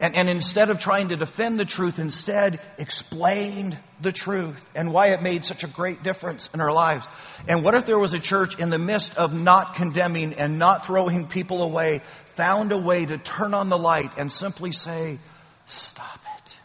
And, 0.02 0.16
and 0.16 0.28
instead 0.28 0.68
of 0.68 0.80
trying 0.80 1.10
to 1.10 1.16
defend 1.16 1.60
the 1.60 1.64
truth, 1.64 2.00
instead 2.00 2.60
explained 2.76 3.78
the 4.00 4.10
truth 4.10 4.60
and 4.74 4.92
why 4.92 5.10
it 5.10 5.22
made 5.22 5.44
such 5.44 5.62
a 5.62 5.68
great 5.68 6.02
difference 6.02 6.50
in 6.52 6.60
our 6.60 6.72
lives. 6.72 7.06
And 7.46 7.62
what 7.62 7.76
if 7.76 7.86
there 7.86 8.00
was 8.00 8.12
a 8.12 8.18
church 8.18 8.58
in 8.58 8.68
the 8.68 8.78
midst 8.78 9.16
of 9.16 9.32
not 9.32 9.76
condemning 9.76 10.34
and 10.34 10.58
not 10.58 10.86
throwing 10.86 11.28
people 11.28 11.62
away, 11.62 12.00
found 12.34 12.72
a 12.72 12.78
way 12.78 13.06
to 13.06 13.16
turn 13.16 13.54
on 13.54 13.68
the 13.68 13.78
light 13.78 14.10
and 14.18 14.32
simply 14.32 14.72
say, 14.72 15.20
stop 15.66 16.18
it. 16.40 16.56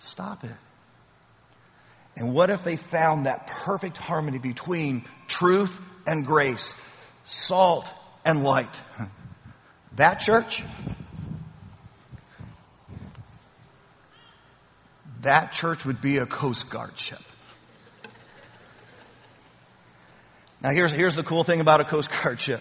Stop 0.00 0.42
it. 0.42 0.50
And 2.16 2.34
what 2.34 2.50
if 2.50 2.64
they 2.64 2.76
found 2.76 3.26
that 3.26 3.46
perfect 3.46 3.98
harmony 3.98 4.38
between 4.38 5.06
truth 5.28 5.78
and 6.06 6.26
grace, 6.26 6.74
salt 7.24 7.88
and 8.24 8.42
light? 8.42 8.80
That 9.96 10.20
church 10.20 10.62
that 15.22 15.52
church 15.52 15.84
would 15.84 16.00
be 16.00 16.18
a 16.18 16.26
Coast 16.26 16.68
Guard 16.68 16.98
ship. 16.98 17.20
Now 20.60 20.70
here's, 20.70 20.92
here's 20.92 21.16
the 21.16 21.24
cool 21.24 21.44
thing 21.44 21.60
about 21.60 21.80
a 21.80 21.84
Coast 21.84 22.10
Guard 22.10 22.40
ship. 22.40 22.60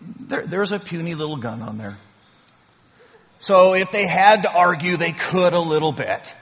There, 0.00 0.46
there's 0.46 0.72
a 0.72 0.78
puny 0.78 1.14
little 1.14 1.36
gun 1.36 1.62
on 1.62 1.78
there. 1.78 1.98
So 3.38 3.74
if 3.74 3.90
they 3.90 4.06
had 4.06 4.42
to 4.42 4.52
argue, 4.52 4.96
they 4.96 5.12
could 5.12 5.52
a 5.52 5.60
little 5.60 5.92
bit. 5.92 6.34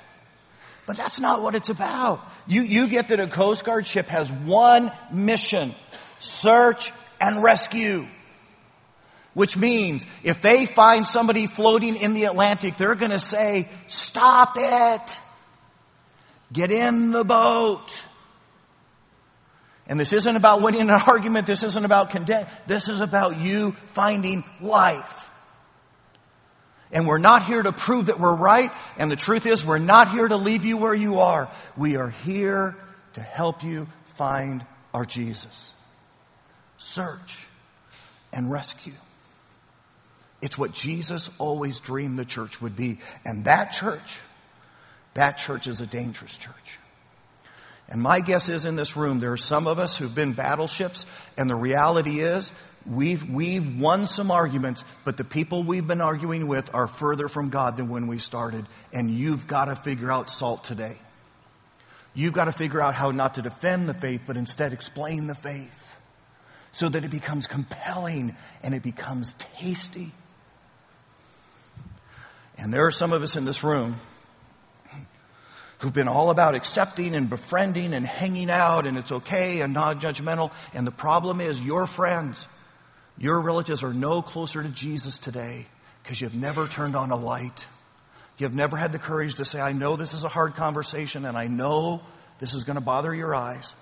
But 0.86 0.96
that's 0.96 1.20
not 1.20 1.42
what 1.42 1.54
it's 1.54 1.68
about. 1.68 2.20
You, 2.48 2.62
you 2.62 2.88
get 2.88 3.08
that 3.08 3.20
a 3.20 3.28
Coast 3.28 3.64
Guard 3.64 3.86
ship 3.86 4.06
has 4.06 4.32
one 4.32 4.90
mission. 5.12 5.74
Search 6.18 6.92
and 7.20 7.42
rescue. 7.42 8.06
Which 9.34 9.56
means 9.56 10.04
if 10.24 10.40
they 10.40 10.64
find 10.64 11.06
somebody 11.06 11.46
floating 11.46 11.94
in 11.94 12.14
the 12.14 12.24
Atlantic, 12.24 12.78
they're 12.78 12.94
going 12.94 13.10
to 13.10 13.20
say, 13.20 13.68
stop 13.86 14.54
it. 14.56 15.16
Get 16.50 16.72
in 16.72 17.10
the 17.10 17.22
boat. 17.22 17.86
And 19.86 20.00
this 20.00 20.14
isn't 20.14 20.36
about 20.36 20.62
winning 20.62 20.80
an 20.80 20.90
argument. 21.06 21.46
This 21.46 21.62
isn't 21.62 21.84
about 21.84 22.10
condemn. 22.10 22.46
This 22.66 22.88
is 22.88 23.00
about 23.02 23.38
you 23.38 23.76
finding 23.92 24.42
life. 24.62 25.27
And 26.90 27.06
we're 27.06 27.18
not 27.18 27.44
here 27.44 27.62
to 27.62 27.72
prove 27.72 28.06
that 28.06 28.18
we're 28.18 28.36
right. 28.36 28.70
And 28.96 29.10
the 29.10 29.16
truth 29.16 29.46
is 29.46 29.64
we're 29.64 29.78
not 29.78 30.10
here 30.10 30.26
to 30.26 30.36
leave 30.36 30.64
you 30.64 30.76
where 30.76 30.94
you 30.94 31.18
are. 31.18 31.50
We 31.76 31.96
are 31.96 32.10
here 32.10 32.76
to 33.14 33.20
help 33.20 33.62
you 33.62 33.88
find 34.16 34.64
our 34.94 35.04
Jesus. 35.04 35.72
Search 36.78 37.38
and 38.32 38.50
rescue. 38.50 38.94
It's 40.40 40.56
what 40.56 40.72
Jesus 40.72 41.28
always 41.38 41.80
dreamed 41.80 42.18
the 42.18 42.24
church 42.24 42.60
would 42.60 42.76
be. 42.76 43.00
And 43.24 43.44
that 43.44 43.72
church, 43.72 44.20
that 45.14 45.38
church 45.38 45.66
is 45.66 45.80
a 45.80 45.86
dangerous 45.86 46.36
church. 46.36 46.78
And 47.88 48.02
my 48.02 48.20
guess 48.20 48.48
is 48.48 48.66
in 48.66 48.76
this 48.76 48.96
room, 48.96 49.18
there 49.18 49.32
are 49.32 49.38
some 49.38 49.66
of 49.66 49.78
us 49.78 49.96
who've 49.96 50.14
been 50.14 50.34
battleships, 50.34 51.06
and 51.38 51.48
the 51.48 51.56
reality 51.56 52.20
is 52.20 52.52
we've, 52.88 53.28
we've 53.28 53.78
won 53.80 54.06
some 54.06 54.30
arguments, 54.30 54.82
but 55.04 55.16
the 55.16 55.24
people 55.24 55.62
we've 55.62 55.86
been 55.86 56.00
arguing 56.00 56.46
with 56.46 56.74
are 56.74 56.88
further 56.88 57.28
from 57.28 57.50
God 57.50 57.76
than 57.76 57.88
when 57.88 58.06
we 58.06 58.18
started. 58.18 58.66
And 58.92 59.10
you've 59.10 59.46
got 59.46 59.66
to 59.66 59.76
figure 59.76 60.10
out 60.10 60.30
salt 60.30 60.64
today. 60.64 60.96
You've 62.14 62.34
got 62.34 62.46
to 62.46 62.52
figure 62.52 62.80
out 62.80 62.94
how 62.94 63.10
not 63.10 63.34
to 63.34 63.42
defend 63.42 63.88
the 63.88 63.94
faith, 63.94 64.22
but 64.26 64.36
instead 64.36 64.72
explain 64.72 65.26
the 65.26 65.34
faith 65.34 65.70
so 66.72 66.88
that 66.88 67.04
it 67.04 67.10
becomes 67.10 67.46
compelling 67.46 68.36
and 68.62 68.74
it 68.74 68.82
becomes 68.82 69.34
tasty. 69.58 70.12
And 72.56 72.72
there 72.72 72.86
are 72.86 72.90
some 72.90 73.12
of 73.12 73.22
us 73.22 73.36
in 73.36 73.44
this 73.44 73.62
room 73.62 73.96
who've 75.78 75.92
been 75.92 76.08
all 76.08 76.30
about 76.30 76.54
accepting 76.54 77.14
and 77.14 77.30
befriending 77.30 77.94
and 77.94 78.04
hanging 78.04 78.50
out 78.50 78.86
and 78.86 78.98
it's 78.98 79.12
okay 79.12 79.60
and 79.60 79.72
non 79.72 80.00
judgmental. 80.00 80.50
And 80.74 80.86
the 80.86 80.92
problem 80.92 81.40
is 81.40 81.60
your 81.60 81.86
friends, 81.86 82.44
your 83.18 83.40
relatives 83.40 83.82
are 83.82 83.92
no 83.92 84.22
closer 84.22 84.62
to 84.62 84.68
Jesus 84.68 85.18
today 85.18 85.66
because 86.02 86.20
you've 86.20 86.34
never 86.34 86.68
turned 86.68 86.94
on 86.94 87.10
a 87.10 87.16
light. 87.16 87.66
You've 88.38 88.54
never 88.54 88.76
had 88.76 88.92
the 88.92 88.98
courage 88.98 89.34
to 89.34 89.44
say, 89.44 89.60
I 89.60 89.72
know 89.72 89.96
this 89.96 90.14
is 90.14 90.22
a 90.22 90.28
hard 90.28 90.54
conversation 90.54 91.24
and 91.24 91.36
I 91.36 91.46
know 91.46 92.02
this 92.38 92.54
is 92.54 92.64
going 92.64 92.76
to 92.76 92.84
bother 92.84 93.12
your 93.12 93.34
eyes, 93.34 93.74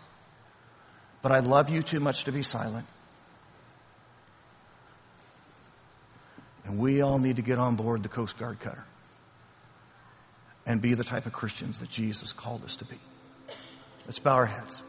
but 1.23 1.33
I 1.33 1.41
love 1.41 1.69
you 1.69 1.83
too 1.83 2.01
much 2.01 2.25
to 2.25 2.33
be 2.33 2.43
silent. 2.43 2.87
And 6.65 6.79
we 6.79 7.03
all 7.03 7.19
need 7.19 7.37
to 7.37 7.43
get 7.43 7.59
on 7.59 7.77
board 7.77 8.03
the 8.03 8.09
Coast 8.09 8.39
Guard 8.39 8.59
cutter 8.59 8.85
and 10.67 10.81
be 10.81 10.95
the 10.95 11.05
type 11.05 11.27
of 11.27 11.33
Christians 11.33 11.79
that 11.79 11.91
Jesus 11.91 12.33
called 12.33 12.65
us 12.65 12.77
to 12.77 12.85
be. 12.87 12.99
Let's 14.07 14.19
bow 14.19 14.35
our 14.35 14.47
heads. 14.47 14.83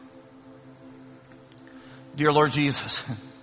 Dear 2.16 2.32
Lord 2.32 2.50
Jesus, 2.50 3.00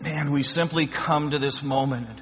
man, 0.00 0.32
we 0.32 0.42
simply 0.42 0.86
come 0.86 1.30
to 1.30 1.38
this 1.38 1.62
moment. 1.62 2.20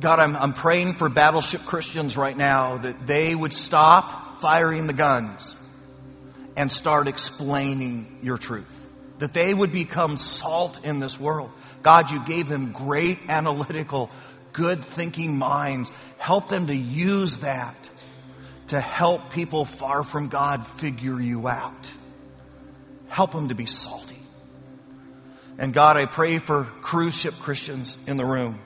God, 0.00 0.18
I'm, 0.18 0.36
I'm 0.36 0.52
praying 0.54 0.94
for 0.94 1.08
battleship 1.08 1.62
Christians 1.62 2.16
right 2.16 2.36
now 2.36 2.78
that 2.78 3.06
they 3.06 3.34
would 3.34 3.52
stop 3.52 4.40
firing 4.40 4.86
the 4.86 4.92
guns 4.92 5.54
and 6.56 6.70
start 6.70 7.08
explaining 7.08 8.18
your 8.22 8.36
truth. 8.36 8.66
That 9.18 9.32
they 9.32 9.54
would 9.54 9.72
become 9.72 10.18
salt 10.18 10.84
in 10.84 10.98
this 10.98 11.18
world. 11.18 11.50
God, 11.82 12.10
you 12.10 12.24
gave 12.26 12.48
them 12.48 12.72
great 12.72 13.18
analytical, 13.28 14.10
good 14.52 14.84
thinking 14.84 15.38
minds. 15.38 15.90
Help 16.18 16.48
them 16.48 16.66
to 16.66 16.74
use 16.74 17.38
that 17.38 17.76
to 18.68 18.80
help 18.80 19.30
people 19.30 19.64
far 19.64 20.04
from 20.04 20.28
God 20.28 20.66
figure 20.78 21.20
you 21.20 21.46
out. 21.46 21.88
Help 23.08 23.32
them 23.32 23.48
to 23.48 23.54
be 23.54 23.66
salty. 23.66 24.23
And 25.58 25.72
God, 25.72 25.96
I 25.96 26.06
pray 26.06 26.38
for 26.38 26.64
cruise 26.82 27.14
ship 27.14 27.34
Christians 27.40 27.96
in 28.06 28.16
the 28.16 28.24
room 28.24 28.60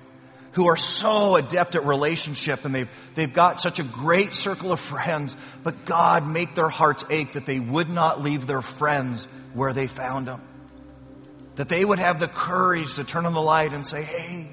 who 0.53 0.67
are 0.67 0.77
so 0.77 1.37
adept 1.37 1.75
at 1.75 1.85
relationship 1.85 2.65
and 2.65 2.75
they've, 2.75 2.91
they've 3.15 3.33
got 3.33 3.61
such 3.61 3.79
a 3.79 3.85
great 3.85 4.35
circle 4.35 4.73
of 4.73 4.81
friends, 4.81 5.37
but 5.63 5.85
God, 5.85 6.27
make 6.27 6.55
their 6.55 6.69
hearts 6.69 7.05
ache 7.11 7.35
that 7.35 7.47
they 7.47 7.61
would 7.61 7.89
not 7.89 8.23
leave 8.23 8.47
their 8.47 8.63
friends 8.63 9.29
where 9.55 9.73
they 9.73 9.87
found 9.87 10.27
them. 10.27 10.43
That 11.57 11.69
they 11.69 11.85
would 11.85 11.99
have 11.99 12.19
the 12.19 12.29
courage 12.29 12.95
to 12.95 13.05
turn 13.05 13.27
on 13.27 13.35
the 13.35 13.43
light 13.43 13.73
and 13.73 13.87
say, 13.87 14.03
hey, 14.03 14.49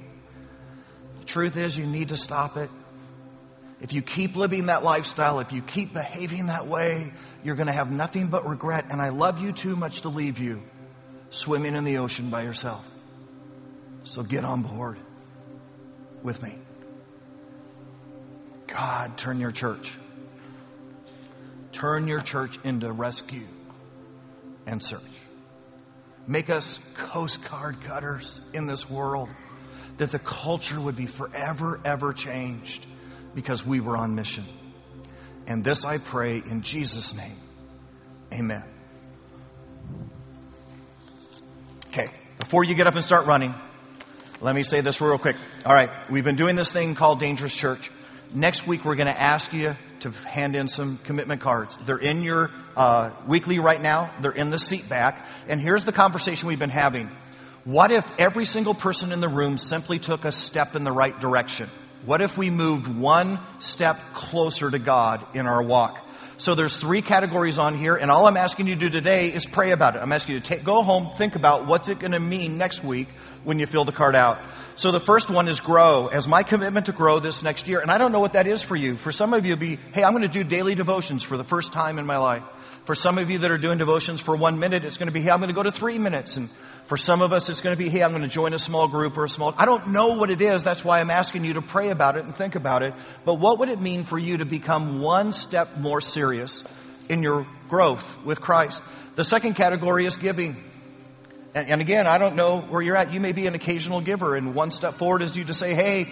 the 1.20 1.26
truth 1.26 1.56
is, 1.56 1.78
you 1.78 1.86
need 1.86 2.10
to 2.10 2.18
stop 2.18 2.58
it. 2.58 2.70
If 3.82 3.94
you 3.94 4.02
keep 4.02 4.36
living 4.36 4.68
that 4.68 4.84
lifestyle, 4.84 5.40
if 5.40 5.52
you 5.52 5.62
keep 5.62 5.94
behaving 5.94 6.48
that 6.48 6.68
way, 6.68 7.14
you're 7.44 7.56
going 7.56 7.68
to 7.68 7.74
have 7.74 7.92
nothing 7.92 8.28
but 8.28 8.48
regret. 8.48 8.86
And 8.90 9.02
I 9.02 9.10
love 9.10 9.40
you 9.40 9.52
too 9.52 9.76
much 9.76 10.02
to 10.02 10.10
leave 10.10 10.40
you 10.40 10.62
swimming 11.36 11.76
in 11.76 11.84
the 11.84 11.98
ocean 11.98 12.30
by 12.30 12.44
yourself. 12.44 12.86
So 14.04 14.24
get 14.24 14.46
on 14.46 14.62
board 14.62 14.98
with 16.24 16.42
me. 16.42 16.58
God, 18.68 19.18
turn 19.18 19.40
your 19.40 19.52
church. 19.52 19.92
Turn 21.72 22.08
your 22.08 22.22
church 22.22 22.58
into 22.64 22.92
rescue 22.92 23.48
and 24.66 24.82
search. 24.82 25.02
Make 26.28 26.50
us 26.50 26.80
Coast 26.96 27.40
Guard 27.50 27.82
cutters 27.82 28.40
in 28.54 28.66
this 28.66 28.90
world. 28.90 29.30
That 29.98 30.12
the 30.12 30.20
culture 30.20 30.80
would 30.80 30.96
be 30.96 31.06
forever, 31.06 31.80
ever 31.86 32.12
changed 32.12 32.86
because 33.34 33.66
we 33.66 33.80
were 33.80 33.96
on 33.96 34.16
mission. 34.16 34.46
And 35.48 35.64
this 35.64 35.86
I 35.86 36.00
pray 36.00 36.38
in 36.38 36.64
Jesus' 36.64 37.14
name. 37.14 37.38
Amen. 38.34 38.75
Before 42.46 42.64
you 42.64 42.76
get 42.76 42.86
up 42.86 42.94
and 42.94 43.04
start 43.04 43.26
running, 43.26 43.56
let 44.40 44.54
me 44.54 44.62
say 44.62 44.80
this 44.82 45.02
real 45.02 45.18
quick. 45.18 45.36
All 45.66 45.74
right, 45.74 45.90
we've 46.12 46.24
been 46.24 46.36
doing 46.36 46.56
this 46.56 46.72
thing 46.72 46.94
called 46.94 47.20
Dangerous 47.20 47.56
Church. 47.56 47.90
Next 48.36 48.68
week, 48.68 48.86
we're 48.86 48.94
going 48.94 49.08
to 49.08 49.20
ask 49.20 49.52
you 49.52 49.76
to 50.02 50.12
hand 50.12 50.56
in 50.56 50.68
some 50.68 51.00
commitment 51.00 51.42
cards. 51.42 51.76
They're 51.88 51.98
in 51.98 52.22
your 52.22 52.52
uh, 52.76 53.14
weekly 53.28 53.58
right 53.58 53.82
now. 53.82 54.14
They're 54.22 54.32
in 54.32 54.52
the 54.52 54.60
seat 54.60 54.88
back. 54.88 55.26
And 55.48 55.60
here's 55.60 55.86
the 55.86 55.92
conversation 55.92 56.48
we've 56.48 56.60
been 56.60 56.70
having. 56.70 57.10
What 57.64 57.90
if 57.90 58.06
every 58.20 58.46
single 58.46 58.76
person 58.76 59.12
in 59.12 59.22
the 59.22 59.30
room 59.30 59.58
simply 59.58 59.98
took 59.98 60.24
a 60.24 60.32
step 60.32 60.76
in 60.76 60.84
the 60.84 60.92
right 60.92 61.20
direction? 61.20 61.68
What 62.06 62.22
if 62.22 62.38
we 62.38 62.52
moved 62.52 62.88
one 62.88 63.40
step 63.58 64.00
closer 64.14 64.70
to 64.70 64.78
God 64.78 65.36
in 65.36 65.48
our 65.48 65.64
walk? 65.64 65.98
So 66.38 66.54
there's 66.54 66.76
three 66.76 67.02
categories 67.02 67.58
on 67.58 67.78
here, 67.78 67.96
and 67.96 68.12
all 68.12 68.26
I'm 68.26 68.36
asking 68.38 68.68
you 68.68 68.76
to 68.76 68.80
do 68.80 68.90
today 68.90 69.30
is 69.30 69.46
pray 69.46 69.72
about 69.72 69.96
it. 69.96 70.00
I'm 70.00 70.12
asking 70.12 70.36
you 70.36 70.42
to 70.42 70.46
take, 70.46 70.64
go 70.64 70.84
home, 70.84 71.12
think 71.18 71.36
about 71.36 71.66
what's 71.66 71.88
it 71.88 72.00
going 72.00 72.12
to 72.12 72.20
mean 72.20 72.58
next 72.58 72.84
week 72.84 73.08
when 73.46 73.60
you 73.60 73.68
fill 73.68 73.86
the 73.86 73.94
card 73.94 74.16
out. 74.16 74.40
So 74.76 74.92
the 74.92 75.00
first 75.00 75.30
one 75.30 75.48
is 75.48 75.62
grow, 75.62 76.08
as 76.08 76.28
my 76.28 76.44
commitment 76.44 76.88
to 76.88 76.92
grow 76.92 77.20
this 77.20 77.42
next 77.42 77.68
year. 77.68 77.80
And 77.80 77.90
I 77.90 77.98
don't 77.98 78.12
know 78.12 78.20
what 78.20 78.34
that 78.34 78.48
is 78.48 78.62
for 78.62 78.76
you. 78.76 78.98
For 78.98 79.14
some 79.14 79.34
of 79.34 79.46
you, 79.46 79.56
be, 79.56 79.78
hey, 79.94 80.04
I'm 80.04 80.12
going 80.12 80.24
to 80.24 80.28
do 80.28 80.44
daily 80.44 80.76
devotions 80.76 81.24
for 81.24 81.38
the 81.38 81.46
first 81.46 81.72
time 81.72 82.00
in 82.00 82.06
my 82.06 82.18
life. 82.18 82.44
For 82.86 82.94
some 82.94 83.18
of 83.18 83.32
you 83.32 83.40
that 83.40 83.50
are 83.50 83.58
doing 83.58 83.80
devotions 83.80 84.22
for 84.22 84.36
one 84.36 84.60
minute, 84.60 84.86
it's 84.86 84.98
going 84.98 85.08
to 85.08 85.14
be, 85.14 85.22
hey, 85.22 85.32
I'm 85.32 85.40
going 85.40 85.50
to 85.50 85.56
go 85.56 85.64
to 85.64 85.72
three 85.72 85.98
minutes. 85.98 86.38
And 86.38 86.52
for 86.86 86.98
some 86.98 87.24
of 87.24 87.34
us, 87.34 87.50
it's 87.50 87.62
going 87.62 87.76
to 87.76 87.84
be, 87.84 87.90
hey, 87.90 88.04
I'm 88.04 88.12
going 88.12 88.22
to 88.22 88.28
join 88.28 88.54
a 88.54 88.60
small 88.60 88.88
group 88.88 89.18
or 89.18 89.26
a 89.26 89.30
small, 89.30 89.56
I 89.58 89.66
don't 89.66 89.88
know 89.88 90.14
what 90.14 90.30
it 90.30 90.40
is. 90.40 90.64
That's 90.64 90.86
why 90.86 91.00
I'm 91.00 91.10
asking 91.10 91.46
you 91.46 91.54
to 91.54 91.64
pray 91.64 91.90
about 91.90 92.16
it 92.16 92.26
and 92.26 92.36
think 92.36 92.54
about 92.54 92.84
it. 92.84 92.94
But 93.26 93.36
what 93.36 93.58
would 93.58 93.70
it 93.70 93.82
mean 93.82 94.06
for 94.06 94.20
you 94.20 94.38
to 94.38 94.46
become 94.46 95.02
one 95.02 95.34
step 95.34 95.78
more 95.78 96.00
serious 96.00 96.64
in 97.10 97.24
your 97.24 97.48
growth 97.70 98.04
with 98.24 98.40
Christ? 98.40 98.84
The 99.16 99.24
second 99.24 99.56
category 99.56 100.06
is 100.06 100.18
giving. 100.18 100.64
And, 101.56 101.68
and 101.68 101.82
again, 101.82 102.06
I 102.06 102.20
don't 102.20 102.36
know 102.36 102.62
where 102.62 102.84
you're 102.84 102.98
at. 102.98 103.12
You 103.12 103.20
may 103.20 103.32
be 103.32 103.48
an 103.48 103.56
occasional 103.56 104.02
giver 104.02 104.36
and 104.36 104.54
one 104.54 104.70
step 104.70 105.00
forward 105.00 105.24
is 105.24 105.36
you 105.36 105.46
to 105.46 105.56
say, 105.56 105.74
hey, 105.74 106.08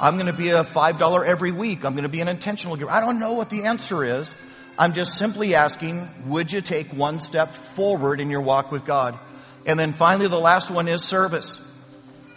I'm 0.00 0.14
going 0.14 0.26
to 0.26 0.36
be 0.36 0.50
a 0.50 0.64
$5 0.64 1.26
every 1.26 1.52
week. 1.52 1.84
I'm 1.84 1.92
going 1.92 2.02
to 2.02 2.08
be 2.08 2.20
an 2.20 2.28
intentional 2.28 2.76
giver. 2.76 2.90
I 2.90 3.00
don't 3.00 3.20
know 3.20 3.34
what 3.34 3.48
the 3.48 3.64
answer 3.64 4.04
is. 4.04 4.34
I'm 4.78 4.92
just 4.92 5.16
simply 5.18 5.54
asking, 5.54 6.08
would 6.26 6.52
you 6.52 6.60
take 6.60 6.92
one 6.92 7.20
step 7.20 7.54
forward 7.74 8.20
in 8.20 8.30
your 8.30 8.42
walk 8.42 8.70
with 8.70 8.84
God? 8.84 9.18
And 9.64 9.78
then 9.78 9.94
finally, 9.94 10.28
the 10.28 10.38
last 10.38 10.70
one 10.70 10.86
is 10.86 11.02
service. 11.02 11.58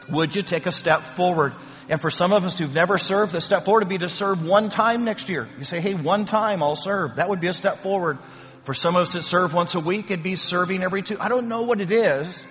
Would 0.09 0.35
you 0.35 0.41
take 0.41 0.65
a 0.65 0.71
step 0.71 1.15
forward? 1.15 1.53
And 1.89 1.99
for 1.99 2.09
some 2.09 2.31
of 2.31 2.43
us 2.45 2.57
who've 2.57 2.73
never 2.73 2.97
served, 2.97 3.33
the 3.33 3.41
step 3.41 3.65
forward 3.65 3.83
would 3.83 3.89
be 3.89 3.97
to 3.99 4.09
serve 4.09 4.41
one 4.41 4.69
time 4.69 5.05
next 5.05 5.27
year. 5.27 5.49
You 5.57 5.63
say, 5.63 5.81
hey, 5.81 5.95
one 5.95 6.25
time 6.25 6.63
I'll 6.63 6.75
serve. 6.75 7.15
That 7.15 7.29
would 7.29 7.41
be 7.41 7.47
a 7.47 7.53
step 7.53 7.83
forward. 7.83 8.19
For 8.63 8.73
some 8.73 8.95
of 8.95 9.03
us 9.03 9.13
that 9.13 9.23
serve 9.23 9.53
once 9.53 9.75
a 9.75 9.79
week, 9.79 10.05
it'd 10.05 10.23
be 10.23 10.35
serving 10.35 10.83
every 10.83 11.01
two. 11.01 11.17
I 11.19 11.27
don't 11.27 11.49
know 11.49 11.63
what 11.63 11.81
it 11.81 11.91
is. 11.91 12.41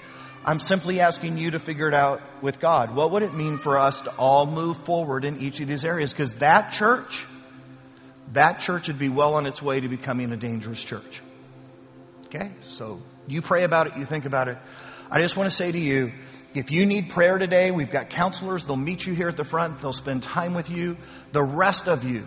I'm 0.44 0.60
simply 0.60 1.00
asking 1.00 1.36
you 1.38 1.52
to 1.52 1.58
figure 1.58 1.88
it 1.88 1.94
out 1.94 2.20
with 2.42 2.58
God. 2.58 2.94
What 2.94 3.12
would 3.12 3.22
it 3.22 3.34
mean 3.34 3.58
for 3.58 3.78
us 3.78 4.00
to 4.02 4.10
all 4.16 4.46
move 4.46 4.84
forward 4.84 5.24
in 5.24 5.40
each 5.40 5.60
of 5.60 5.68
these 5.68 5.84
areas? 5.84 6.12
Because 6.12 6.34
that 6.36 6.72
church, 6.72 7.26
that 8.32 8.60
church 8.60 8.88
would 8.88 8.98
be 8.98 9.08
well 9.08 9.34
on 9.34 9.46
its 9.46 9.62
way 9.62 9.80
to 9.80 9.88
becoming 9.88 10.32
a 10.32 10.36
dangerous 10.36 10.82
church. 10.82 11.22
Okay? 12.26 12.52
So 12.70 13.00
you 13.26 13.42
pray 13.42 13.64
about 13.64 13.86
it, 13.88 13.96
you 13.96 14.04
think 14.04 14.24
about 14.24 14.48
it. 14.48 14.58
I 15.10 15.22
just 15.22 15.36
want 15.36 15.50
to 15.50 15.56
say 15.56 15.72
to 15.72 15.78
you, 15.78 16.12
if 16.54 16.70
you 16.70 16.86
need 16.86 17.10
prayer 17.10 17.38
today, 17.38 17.70
we've 17.70 17.90
got 17.90 18.10
counselors. 18.10 18.66
They'll 18.66 18.76
meet 18.76 19.06
you 19.06 19.14
here 19.14 19.28
at 19.28 19.36
the 19.36 19.44
front. 19.44 19.80
They'll 19.80 19.92
spend 19.92 20.22
time 20.22 20.54
with 20.54 20.70
you. 20.70 20.96
The 21.32 21.42
rest 21.42 21.88
of 21.88 22.04
you, 22.04 22.26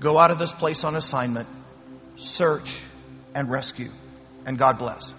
go 0.00 0.18
out 0.18 0.30
of 0.30 0.38
this 0.38 0.52
place 0.52 0.84
on 0.84 0.96
assignment, 0.96 1.48
search, 2.16 2.78
and 3.34 3.50
rescue. 3.50 3.90
And 4.46 4.58
God 4.58 4.78
bless. 4.78 5.12